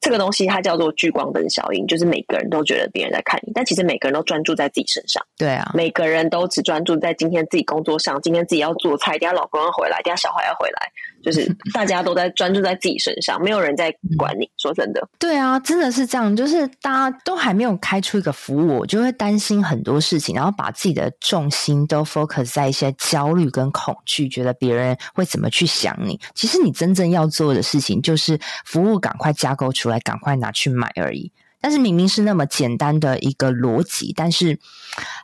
[0.01, 5.25] 这个东西它叫做聚光灯效应，就是每个人都觉得别人在看你，但其实每个人都专注在自己身上。
[5.39, 10.93] 对啊，每个人都只专注在今天自己工作上，今天自己要做菜，等下老公要回来，等下小孩要回来，
[11.25, 14.49] 就是大家都在 专注在自己身上，没有人在管你。
[14.59, 26.19] 说真的，对啊，真的是这样，就是大家都还没有开出一个服务，我就会担心很多事情，然后把自己的重心都 focus 在一些焦虑跟恐惧，觉得别人会怎么去想你。
[26.35, 31.31] 其实你真正要做的事情就是服务赶快架构出来，赶快拿去买而已。
[31.61, 34.59] 但是明明是那么简单的一个逻辑，但是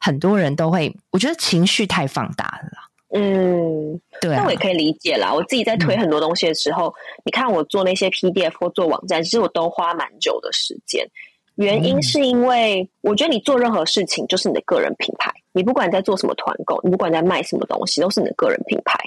[0.00, 2.89] 很多人都会，我觉得情绪太放大了。
[3.12, 5.34] 嗯，对、啊，那我也可以理解啦。
[5.34, 6.94] 我自己在推很多东西的时候，嗯、
[7.24, 11.04] 你看我做那些 PDF 或做网站，其实我都花蛮久的时间。
[11.56, 15.30] 原因是因为我觉得你做任何事情就是你的个人品牌。
[15.52, 18.98] 你不管在做什么团购，你不管在卖什么东西，都是你的个人品牌。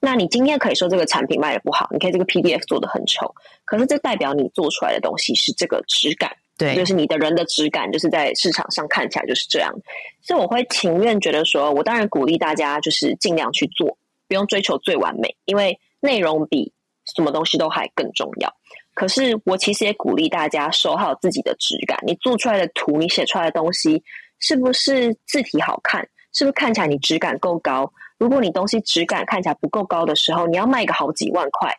[0.00, 3.34] 那你今天可以说这个产品卖的不好，你可以这个 PDF 做的很丑，
[3.64, 6.30] 可是这代表你做出来的东西是这个质感。
[6.58, 9.72] 对，就是你的人的质感，就是在市场上看起来就是这样。
[10.20, 16.72] 所以我会情愿觉得说，我当然鼓励大家就是尽量去做，不用追求最完美，因为内容比
[17.16, 18.52] 什么东西都还更重要。
[18.94, 24.02] 可是我其实也鼓励大家守好自己的质感，你做出来的图，你写出来的东西，
[24.40, 26.06] 是不是字体好看？
[26.32, 27.90] 是不是看起来你质感够高？
[28.18, 31.72] 如果你东西质感看起来不够高的时候，你要卖个好几万块。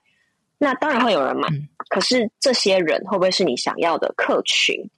[0.59, 4.89] 那当然会有人买，嗯、可是这些人会不会是你想要的客群？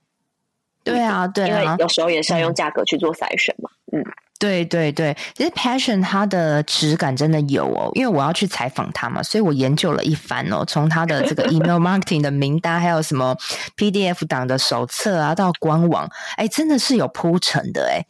[0.84, 3.70] 对啊，对啊，因为有时候也是要用价格去做筛选嘛。
[3.94, 4.04] 嗯，
[4.40, 13.38] 对对对，其实 Passion 它的质感真的有哦，因为我要去采访他嘛，所以我研究了一番哦，从他的这个 email marketing 的名单，还有什么
[13.78, 18.04] PDF 档的手册啊，到官网，哎，真的是有铺陈的哎。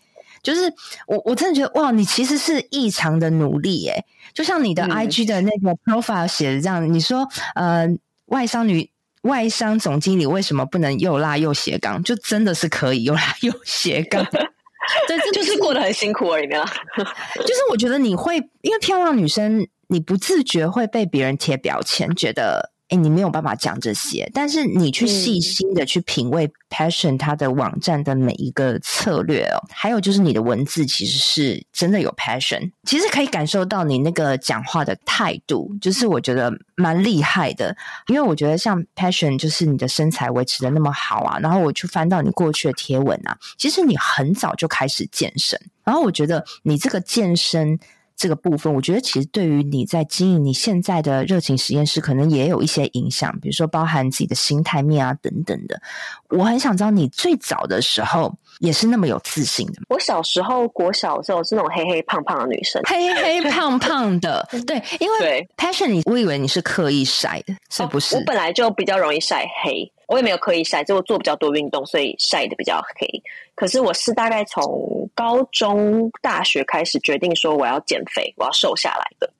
[0.43, 0.73] 就是
[1.05, 7.87] 我，我真的觉得哇，你其实是异常的努力诶，就像你的 IG 的那个 profile 写的这样，嗯、你说呃，
[8.25, 8.89] 外商女
[9.23, 12.01] 外商总经理为什么不能又辣又斜杠？
[12.03, 14.23] 就真的是可以又辣又斜杠，
[15.07, 16.65] 对，这就是过得很辛苦而已啦。
[16.95, 22.70] 就是我觉得你会，因为漂亮女生，你不自觉会被别人贴标签，觉得。
[22.91, 37.73] 哎，你没有办法讲这些，但是你去细心的去品味 Passion 它的网站的每一个策略哦，还有就是你的文字其实是真的有 Passion，其实可以感受到你那个讲话的态度，就是我觉得蛮厉害的。
[38.07, 47.79] 因为我觉得像 Passion，就是你的身材维持的那么好啊，然后我去翻到你过去的贴文啊，其实你很早就开始健身，然后我觉得你这个健身。
[48.15, 55.81] 这个部分，我觉得其实对于你在经营你现在的热情实验室，可能也有一些影响，比如说包含自己的心态面啊等等的。
[56.29, 59.87] 我很想知道你最早的时候也是那么有自信的吗？
[59.89, 68.15] 我小时候国小的时候是那种黑黑胖胖的女生，黑黑 胖胖的， 对，因为 Passion，你我以为你是刻意晒的，是不是？
[68.15, 69.91] 哦，我本来就比较容易晒黑。
[70.11, 73.07] 我也没有刻意晒，就我做比较多运动，所以晒得比较黑。
[73.55, 79.31] 可是我是大概从高中、大学开始决定说我要减肥，我要瘦下来的。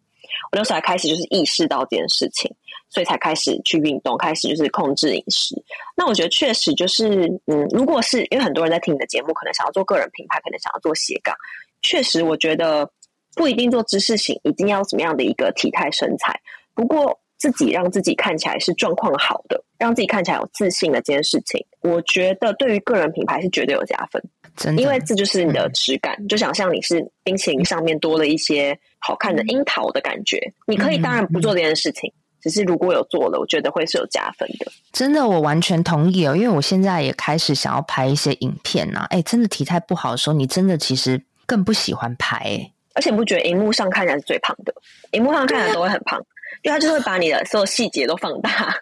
[0.54, 2.50] 我那时候开始就是意识到这件事情，
[2.88, 5.62] 所以才开始去运动，开始就是控制饮食。
[5.98, 11.36] 那我觉得确实就是，嗯，如果是因为很多人在听你的节目，可能想要做个人品牌，可能想要做斜杠，
[11.82, 12.90] 确实我觉得
[13.36, 16.40] 不一定做知识型，一定要什么样的一个体态身材。
[16.74, 17.20] 不过。
[17.42, 24.22] 自己让自己看起来是状况好的，让自己看起来有自信的这件事情，我觉得对于个人品牌是绝对有加分。
[24.56, 30.38] 真的，因为这就是你的质感，嗯、就想象你是冰淇淋上面多了一些好看的樱桃的感觉。
[30.38, 34.72] 嗯、你可以当然不做这件事情，嗯、只是如果有做了，我觉得会是有加分的。
[34.92, 39.08] 真的，我完全同意哦，因为我现在也开始想要拍一些影片呐、啊。
[39.10, 44.72] 哎，真的体态不好的时候，你真的其实更不喜欢拍、欸，而且你不觉得荧幕上看起来是最胖的？
[45.14, 46.24] 荧幕上看起来都会很胖。
[46.64, 48.76] 因为他就会把你的所有细节都放大，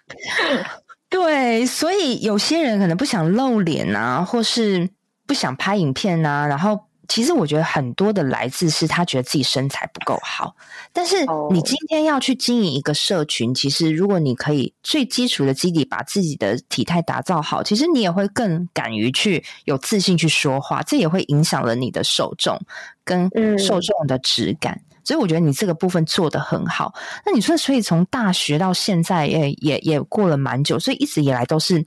[1.09, 4.89] 对，所以有些人可能不想露脸啊，或是
[5.25, 10.55] 不想拍影片啊，然后其实我觉得很多的来自是他觉得自己身材不够好，
[10.93, 22.59] 但是你今天要去经营一个社群，其实如果你可以最基础的基底把自己的体态打造好，其实你也会更敢于去有自信去说话，这也会影响了你的受众
[23.03, 23.27] 跟
[23.57, 24.73] 受众的质感。
[24.73, 26.93] 嗯、所以我觉得你这个部分做得很好。
[27.25, 31.83] 那你说，所以从大学到现在也也也过了蛮久，所以一直以来都是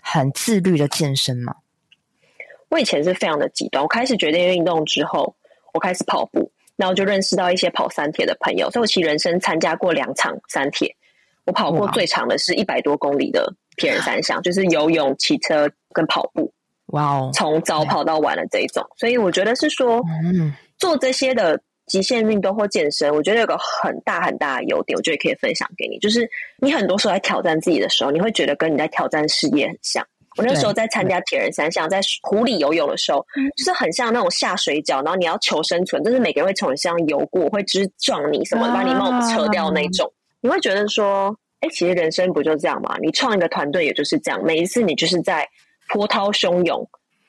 [0.00, 1.56] 很自律的健身嘛？
[2.68, 5.34] 我以前是非常的极端，我开始决定运动之后，
[5.74, 8.70] 我开始跑步，然后就认识到一些跑三铁的朋友。
[8.70, 10.94] 所以我其实人生参加过两场三铁，
[11.46, 16.52] 我跑过最长的是一百多公里的铁人三项，就是游泳、骑车跟跑步。
[16.92, 18.86] 哇哦，从早跑到晚的这一种。
[18.96, 26.28] 所以我觉得是说，嗯，做这些的极限运动或健身，我觉得有个很大很大的优点，我觉得可以分享给你，就是
[26.58, 30.06] 你很多时候在挑战自己的时候，你会觉得跟你在挑战事业很像。
[30.36, 33.24] 我那时候在参加铁人三项，在湖里游泳的时候，
[33.56, 40.12] 就是很像那种下水饺，然后你要求生存，就是每个人会从你身上游过，会直撞你什么，把你帽子扯掉那种。
[40.42, 42.98] 你会觉得说，哎，其实人生不就这样嘛？
[43.00, 45.48] 你创一个团队也就是这样，每一次你就是在
[45.88, 46.86] 波涛汹涌、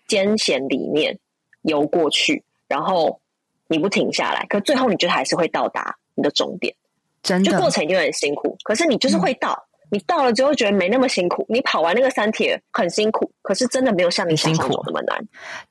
[0.10, 1.18] 艰险里面
[1.62, 3.22] 游过去，然后
[3.68, 6.74] 你不停下来，可最后你就还是会到达你的终点。
[7.24, 9.66] 真的，就过程一定很辛苦，可是你就是会到。
[9.90, 15.18] 你到了之后觉得没那么辛苦，你跑完那个三铁很辛苦，可是真的没有像你想象中那么难。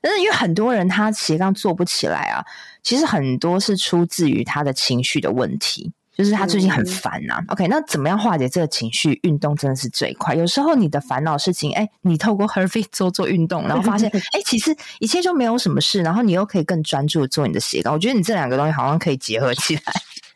[0.01, 2.43] 但是因为很多人他斜杠做不起来啊，
[2.83, 7.41] 其实很多是出自于他的情绪的问题，就是他最近很烦呐、啊。
[7.41, 9.21] 嗯、OK，那怎么样化解这个情绪？
[9.23, 10.35] 运动真的是最快。
[10.35, 17.93] 有时候你的烦恼事情，哎，你透过 HerFit 做做运动，然后发现， 哎，其实一切就没有什么事，然后你又可以更专注做你的斜杠。
[17.93, 19.83] 我觉得你这两个东西好像可以结合起来。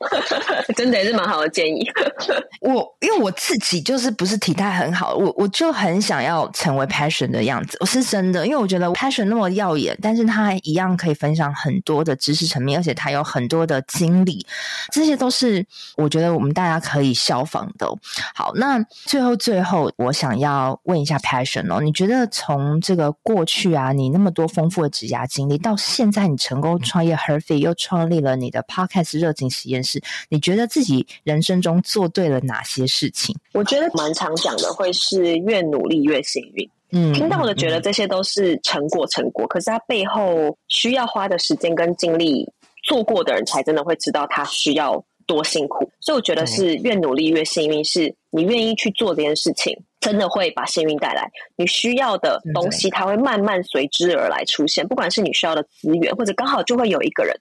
[0.77, 1.87] 真的也是蛮好的建议。
[2.61, 7.77] 我因为我自己就是不是体态很好，我我就很想要成为 Passion 的样子。
[7.81, 14.45] 我是真的，因为我觉得 Passion 那么耀眼，但是他一样可以分享很多的知识层面，而且他有很多的经历，
[14.91, 15.65] 这些都是
[15.97, 17.87] 我觉得我们大家可以效仿的。
[18.35, 29.90] 好，那最后最后，我想要问一下 Passion 哦，你觉得从这个过去啊，你那么多丰富的职涯经历，到现在你成功创业 Herfi 又创立了你的 Podcast 热情实验室。
[29.91, 33.35] 是你觉得自己人生中做对了哪些事情？
[33.53, 36.71] 我觉得蛮常讲的，会是越努力越幸运。
[36.93, 39.47] 嗯，听到的觉得这些都是成果，成果。
[39.47, 42.45] 可是它背后需要花的时间跟精力，
[42.83, 45.89] 做过的人才真的会知道他需要多辛苦。
[46.01, 51.31] 所以我觉得是越努力越幸运，是你愿意去做这件事情，真的会把幸运带来。
[51.55, 54.87] 你需要的东西，它会慢慢随之而来出现。
[54.89, 57.33] 不管是你需要的资源，或者刚好就会有一个人，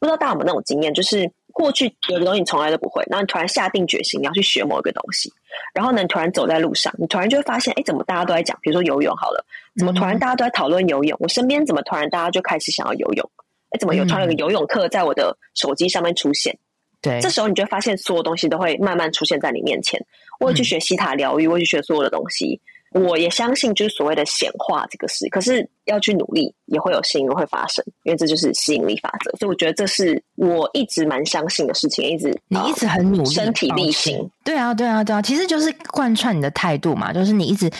[0.00, 1.30] 不知道大家有没有那种经验，就是。
[1.56, 5.32] 过去有的东西你从来都不会，然后你突然下定决心你要去学某一个东西，
[5.72, 9.42] 然后呢，你突然走在路上，你突然就会发现，哎，怎么大家都在讲，比如说游泳好了，
[9.78, 11.16] 怎么突然大家都在讨论游泳？
[11.18, 13.30] 我身边怎么突然大家就开始想要游泳？
[13.70, 16.54] 哎，怎么有突然有个游泳课在我的手机上面出现？
[17.00, 19.98] 对，这时候你就会发现所有东西都会慢慢出现在你面前。
[20.40, 22.60] 我也去学西塔疗愈，我也去学所有的东西。
[22.92, 29.30] 我也相信，就是所谓的显化这个事，可是要去努力，也会有幸运会发生，因为这就是吸引力法则。
[29.38, 34.30] 所以我觉得这是我一直蛮相信的事情，一直你一直很努力，身体力行。
[34.44, 37.70] 对啊，对啊，对啊，其实就是贯穿你的态度嘛，就是你一直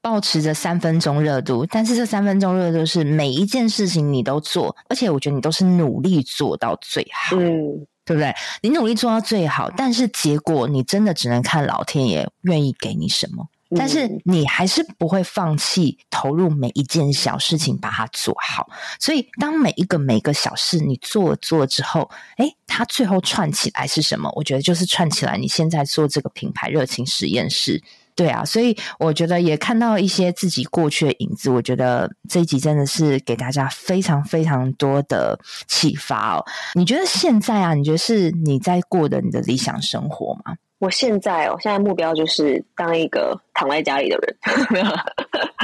[0.00, 8.34] 保持着三分钟热度，但是这三分钟热度是每一件事情你都做，而且我觉得你都是努力做到最好，嗯，对不对？
[8.62, 13.46] 你努力做到最好，但是结果你真的只能看老天爷愿意给你什么。
[13.76, 18.68] 但是你还是不会放弃投入每一件小事情，把它做好。
[18.98, 24.30] 所以，当每一个每一个小事你做了做之后，诶，它最后串起来是什么？
[24.34, 25.36] 我觉得就是串起来。
[25.36, 27.82] 你现在做这个品牌热情实验室，
[28.14, 28.44] 对啊。
[28.44, 31.50] 所以，我觉得也看到一些自己过去的影子。
[31.50, 36.44] 我觉得这一集真的是给大家非常非常多的启发哦。
[36.74, 40.56] 你觉得现在啊，你觉得是你在过的你的理想生活吗？
[40.82, 44.36] 我现在哦，现在目标就是当一个躺在家里的人。
[44.68, 44.80] 没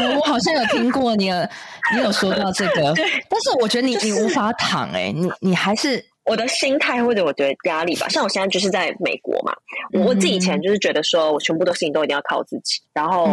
[0.04, 1.34] 有，我好像有听过你有，
[1.92, 2.94] 你有说到这个。
[2.94, 8.08] 对，但是我觉得你、就是、你无法躺哎、欸，你你还是我的心态或者我觉得压力吧。
[8.08, 9.52] 像我现在就是在美国嘛，
[9.92, 13.26] 嗯、我自己以前就是觉得说我全部的事情都一定要靠自己，然后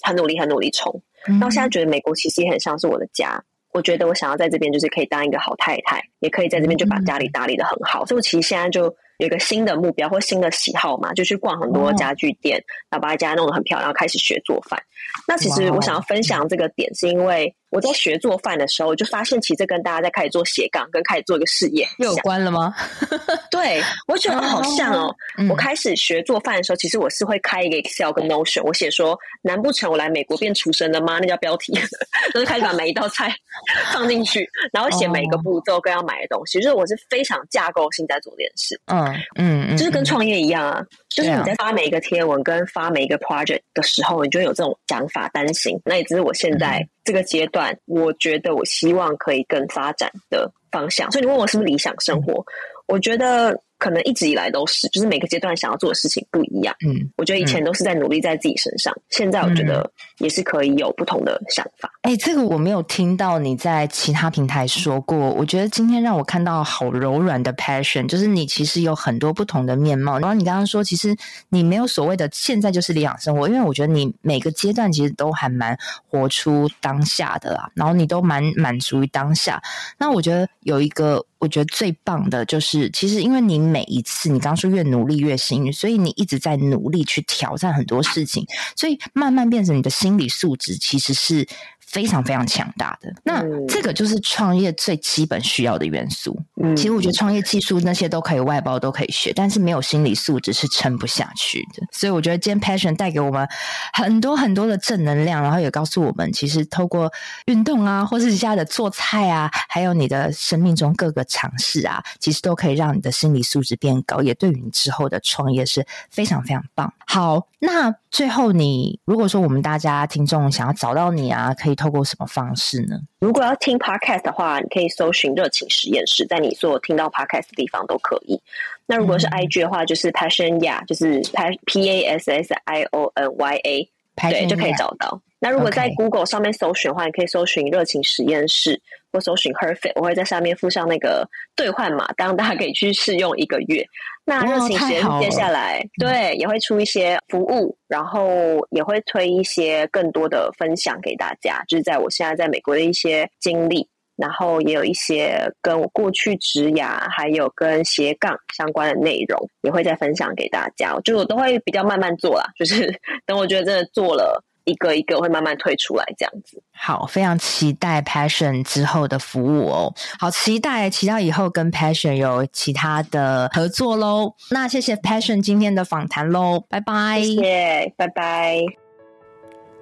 [0.00, 0.92] 很努力很努力冲。
[1.38, 3.40] 那我、嗯、现在觉得美国其实也很像是我的家。
[3.72, 8.02] 我觉得我想要在这边就是可以当一个好太太，也可以在这边就把家里打理的很好。
[8.02, 8.92] 嗯、所以我其实现在就。
[9.18, 14.80] 有一个新的目标或新的喜好嘛，就去逛很多家具店，然后把家弄得很漂亮，然后开始学做饭。
[15.26, 22.74] 那其实我想要分享这个点，是因为我在学做饭的时候，我就发现其实跟大家在开始做斜杠，跟开始做一个事业有关了吗？
[23.50, 25.14] 对，我觉得好像哦。
[25.48, 31.18] 我开始学做饭的时候，其实我是会开一个 Excel 跟 Notion，我写说，难不成我来美国变厨神了吗？
[31.20, 31.72] 那叫标题，
[32.32, 33.34] 就是开始把每一道菜
[33.92, 38.80] 放进去，然后写每一个步骤跟要买的东西，就是我是非常架构性在做这件事。
[38.86, 45.80] 嗯嗯，就是跟创业一样啊，就是你在发每一个贴文跟发每一个 project 的时候，你就有这种讲法担心。
[45.84, 51.08] 那也只是我现在这个阶段，我觉得我希望可以更发展的方向。
[51.12, 52.44] 所以你问我是不是理想生活，
[52.86, 53.62] 我觉得。
[53.78, 56.74] 可能一直以来都是，就是每个阶段想要做的事情不一样。
[56.86, 61.90] 嗯，我觉得以前都是在努力在自己身上，嗯、现在我觉得也是可以有不同的想法。
[62.02, 65.16] 哎、欸，这个我没有听到你在其他平台说过。
[65.30, 70.18] 我觉得今天让我看到好柔软的 passion，就是你其实有很多不同的面貌。
[70.18, 71.16] 然后你刚刚说，其实
[71.48, 77.70] 你没有所谓的现在就是理想生活，因为我觉得你每个阶段其实都还蛮活出当下的啦。
[77.74, 79.62] 然后你都蛮满足于当下。
[79.98, 81.24] 那我觉得有一个。
[81.38, 88.44] 我觉得最棒的就是，其实因为你每一次，你刚刚说越努力越幸运，所以你一直在努力去挑战很多事情，
[88.76, 91.46] 所以慢慢变成你的心理素质其实是。
[91.90, 96.38] 非常非常强大的，那这个就是创业最基本需要的元素。
[96.62, 101.86] 嗯，其实我觉得创业技术那些都可以外包，都可以学，但是没有心理素质是撑不下去的。
[101.90, 103.48] 所以我觉得今天 Passion 带给我们
[103.94, 107.10] 很多很多的正能量，然后也告诉我们，其实透过
[107.46, 116.92] 运动啊，或是家的做菜啊，还有你的生命中各个尝试啊，其实都可以让你的心理素质变高，也对于你之后的创业是非常非常棒。
[117.06, 121.78] 好，那最后你如果说我们大家听众想要找到你啊，可以。
[121.78, 122.98] 透过什么方式呢？
[123.20, 128.42] 如果要听 podcast 的话，你可以搜寻“热情实验室”，在你所有听到 podcast 的地方都可以。
[128.86, 131.22] 那如果是 IG 的话，就是 Passion Ya，就是
[131.66, 135.20] P A S S I O N Y A，对，就可以找到。
[135.40, 138.80] 那如果在 Google 上面搜寻的话，你可以搜寻“热情实验室”
[139.12, 143.84] 或搜寻 “Her-Fit”，我会在下面附上那个兑换码，当大家可以去试用一个月。
[144.24, 148.22] 那热情实验接下来对也会出一些服务，然后
[148.70, 160.94] 也会推一些更多的分享给大家，就是在我现在在美国的一些经历，然后也有一些跟我过去职涯还有跟斜杠相关的内容，也会再分享给大家。
[161.04, 162.92] 就我都会比较慢慢做啦，就是
[163.24, 164.44] 等我觉得真的做了。
[164.68, 166.62] 一个一个会慢慢推出来，这样子。
[166.72, 169.92] 好，非常期待 Passion 之后的服务哦。
[170.20, 174.34] 好，期待，期待以后跟 Passion 有其他的合作喽。
[174.50, 177.20] 那谢谢 Passion 今天的访谈喽，拜拜。
[177.20, 178.60] 谢谢，拜拜。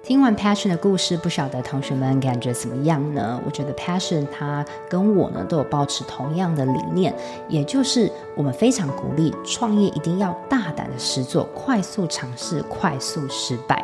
[0.03, 3.41] 听完 Passion 的故事，不晓得同学们感觉怎么样呢？
[3.45, 7.13] 我觉得 Passion 他跟我呢都有保持同样的理念，
[7.49, 13.83] 也就是我们非常鼓励创业一定要大胆的实做，快速尝试，快速失败。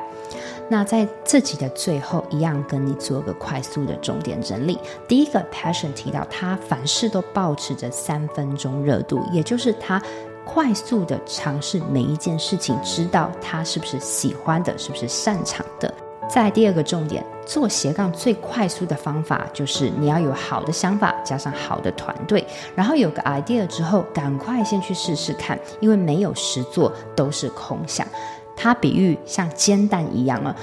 [0.70, 4.80] 那在这集的最后，一样跟你做个快速的重点整理。
[5.08, 10.02] 第一个，Passion 提到他凡事都保持着三分钟热度，也就是他
[10.46, 15.94] 快速的尝试每一件事情，知道他是不是喜欢的，是不是擅长的。
[16.30, 22.44] 再第二个重点，做斜杠最快速的方法就是你要有好的想法，加上好的团队，
[22.74, 28.08] 然后有个 idea 之后，赶快先去试试看，因为没有实做都是空想。
[28.56, 30.56] 它比喻像煎蛋一样了，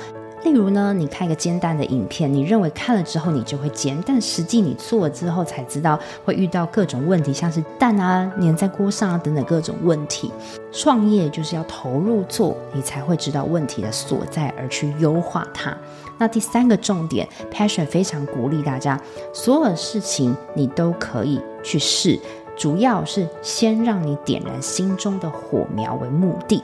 [0.45, 10.33] 例如呢，你看一个煎蛋的影片，你认为看了之后你就会煎，但实际你做了之后才知道会遇到各种问题，像是蛋啊粘在锅上啊等等各种问题。
[10.73, 15.77] 创业就是要投入做，你才会知道问题的所在而去优化它。
[16.17, 19.01] 那第三个重点，Passion 非常鼓励大家，
[19.33, 22.19] 所有的事情你都可以去试，
[22.57, 26.63] 主要是先让你点燃心中的火苗为目的。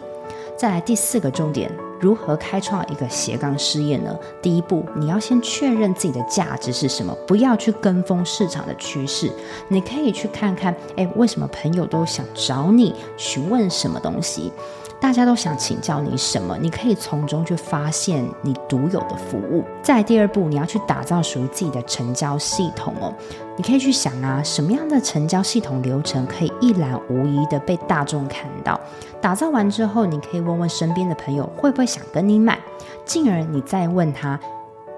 [0.56, 4.18] 再来第四个重点，如何开创一个斜杠事业呢？
[4.40, 9.30] 第一步，你要先确认自己的价值是什么，不要去跟风市场的趋势。
[9.68, 14.50] 你可以去看看，哎，为什么朋友都想找你询问什么东西？
[14.98, 16.56] 大家都想请教你什么？
[16.58, 19.62] 你可以从中去发现你独有的服务。
[19.82, 23.14] 再来第二步，你要去打造属于自己的成交系统哦。
[23.56, 28.80] 你可以去想啊，什么样的成交系统流程可以一览无遗的被大众看到？
[29.20, 32.58] 打造完之后，你可以问问身边的朋友会不会想跟你买，
[33.04, 34.40] 进而你再问他，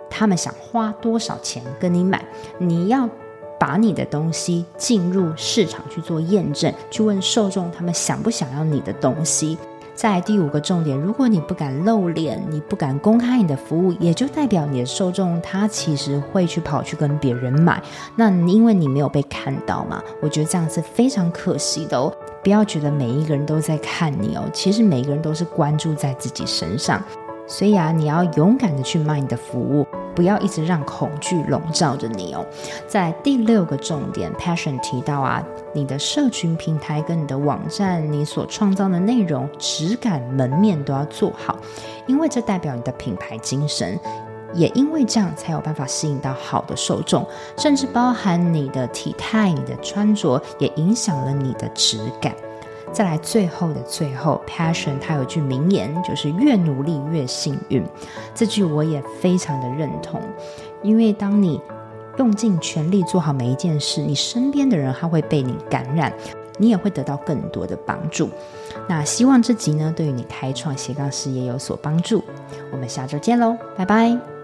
[0.08, 2.24] 他们想花多少钱跟你买？
[2.58, 3.08] 你要
[3.58, 9.58] 把你的东西进入市场去做验证，去问受众他们想不想要你的东西。
[9.98, 17.82] 在第五个重点，如果你不敢露脸，你不敢公开你的服务，也就代表你的受众他其实会去跑去跟别人买。
[18.14, 22.14] 那因为你没有被看到嘛，我觉得这样是非常可惜的哦。
[22.44, 27.02] 不要觉得每一个人都在看你哦，其实每个人都是关注在自己身上。
[27.48, 29.84] 所以啊，你要勇敢的去卖你的服务，
[30.18, 32.44] 不要一直让恐惧笼罩着你哦。
[32.88, 35.40] 在第六个重点，Passion 提到啊，
[35.72, 41.56] 你的社群平台跟你的网站，你所创造的内容质感、门面都要做好，
[42.08, 43.96] 因为这代表你的品牌精神，
[44.54, 47.24] 也因为这样才有办法吸引到好的受众，
[47.56, 52.34] 甚至包含你的体态、你的穿着，也影响了你的质感。
[52.92, 57.84] 再来最后的最后，Passion 他有句名言，就是越努力越幸运。
[58.34, 60.20] 这句我也非常的认同，
[60.82, 61.60] 因为当你
[62.16, 66.12] 用尽全力做好每一件事，你身边的人他会被你感染，
[66.56, 68.28] 你也会得到更多的帮助。
[68.88, 72.24] 那希望这集呢，对于你开创斜杠事业有所帮助。
[72.72, 74.37] 我们下周见喽，拜拜。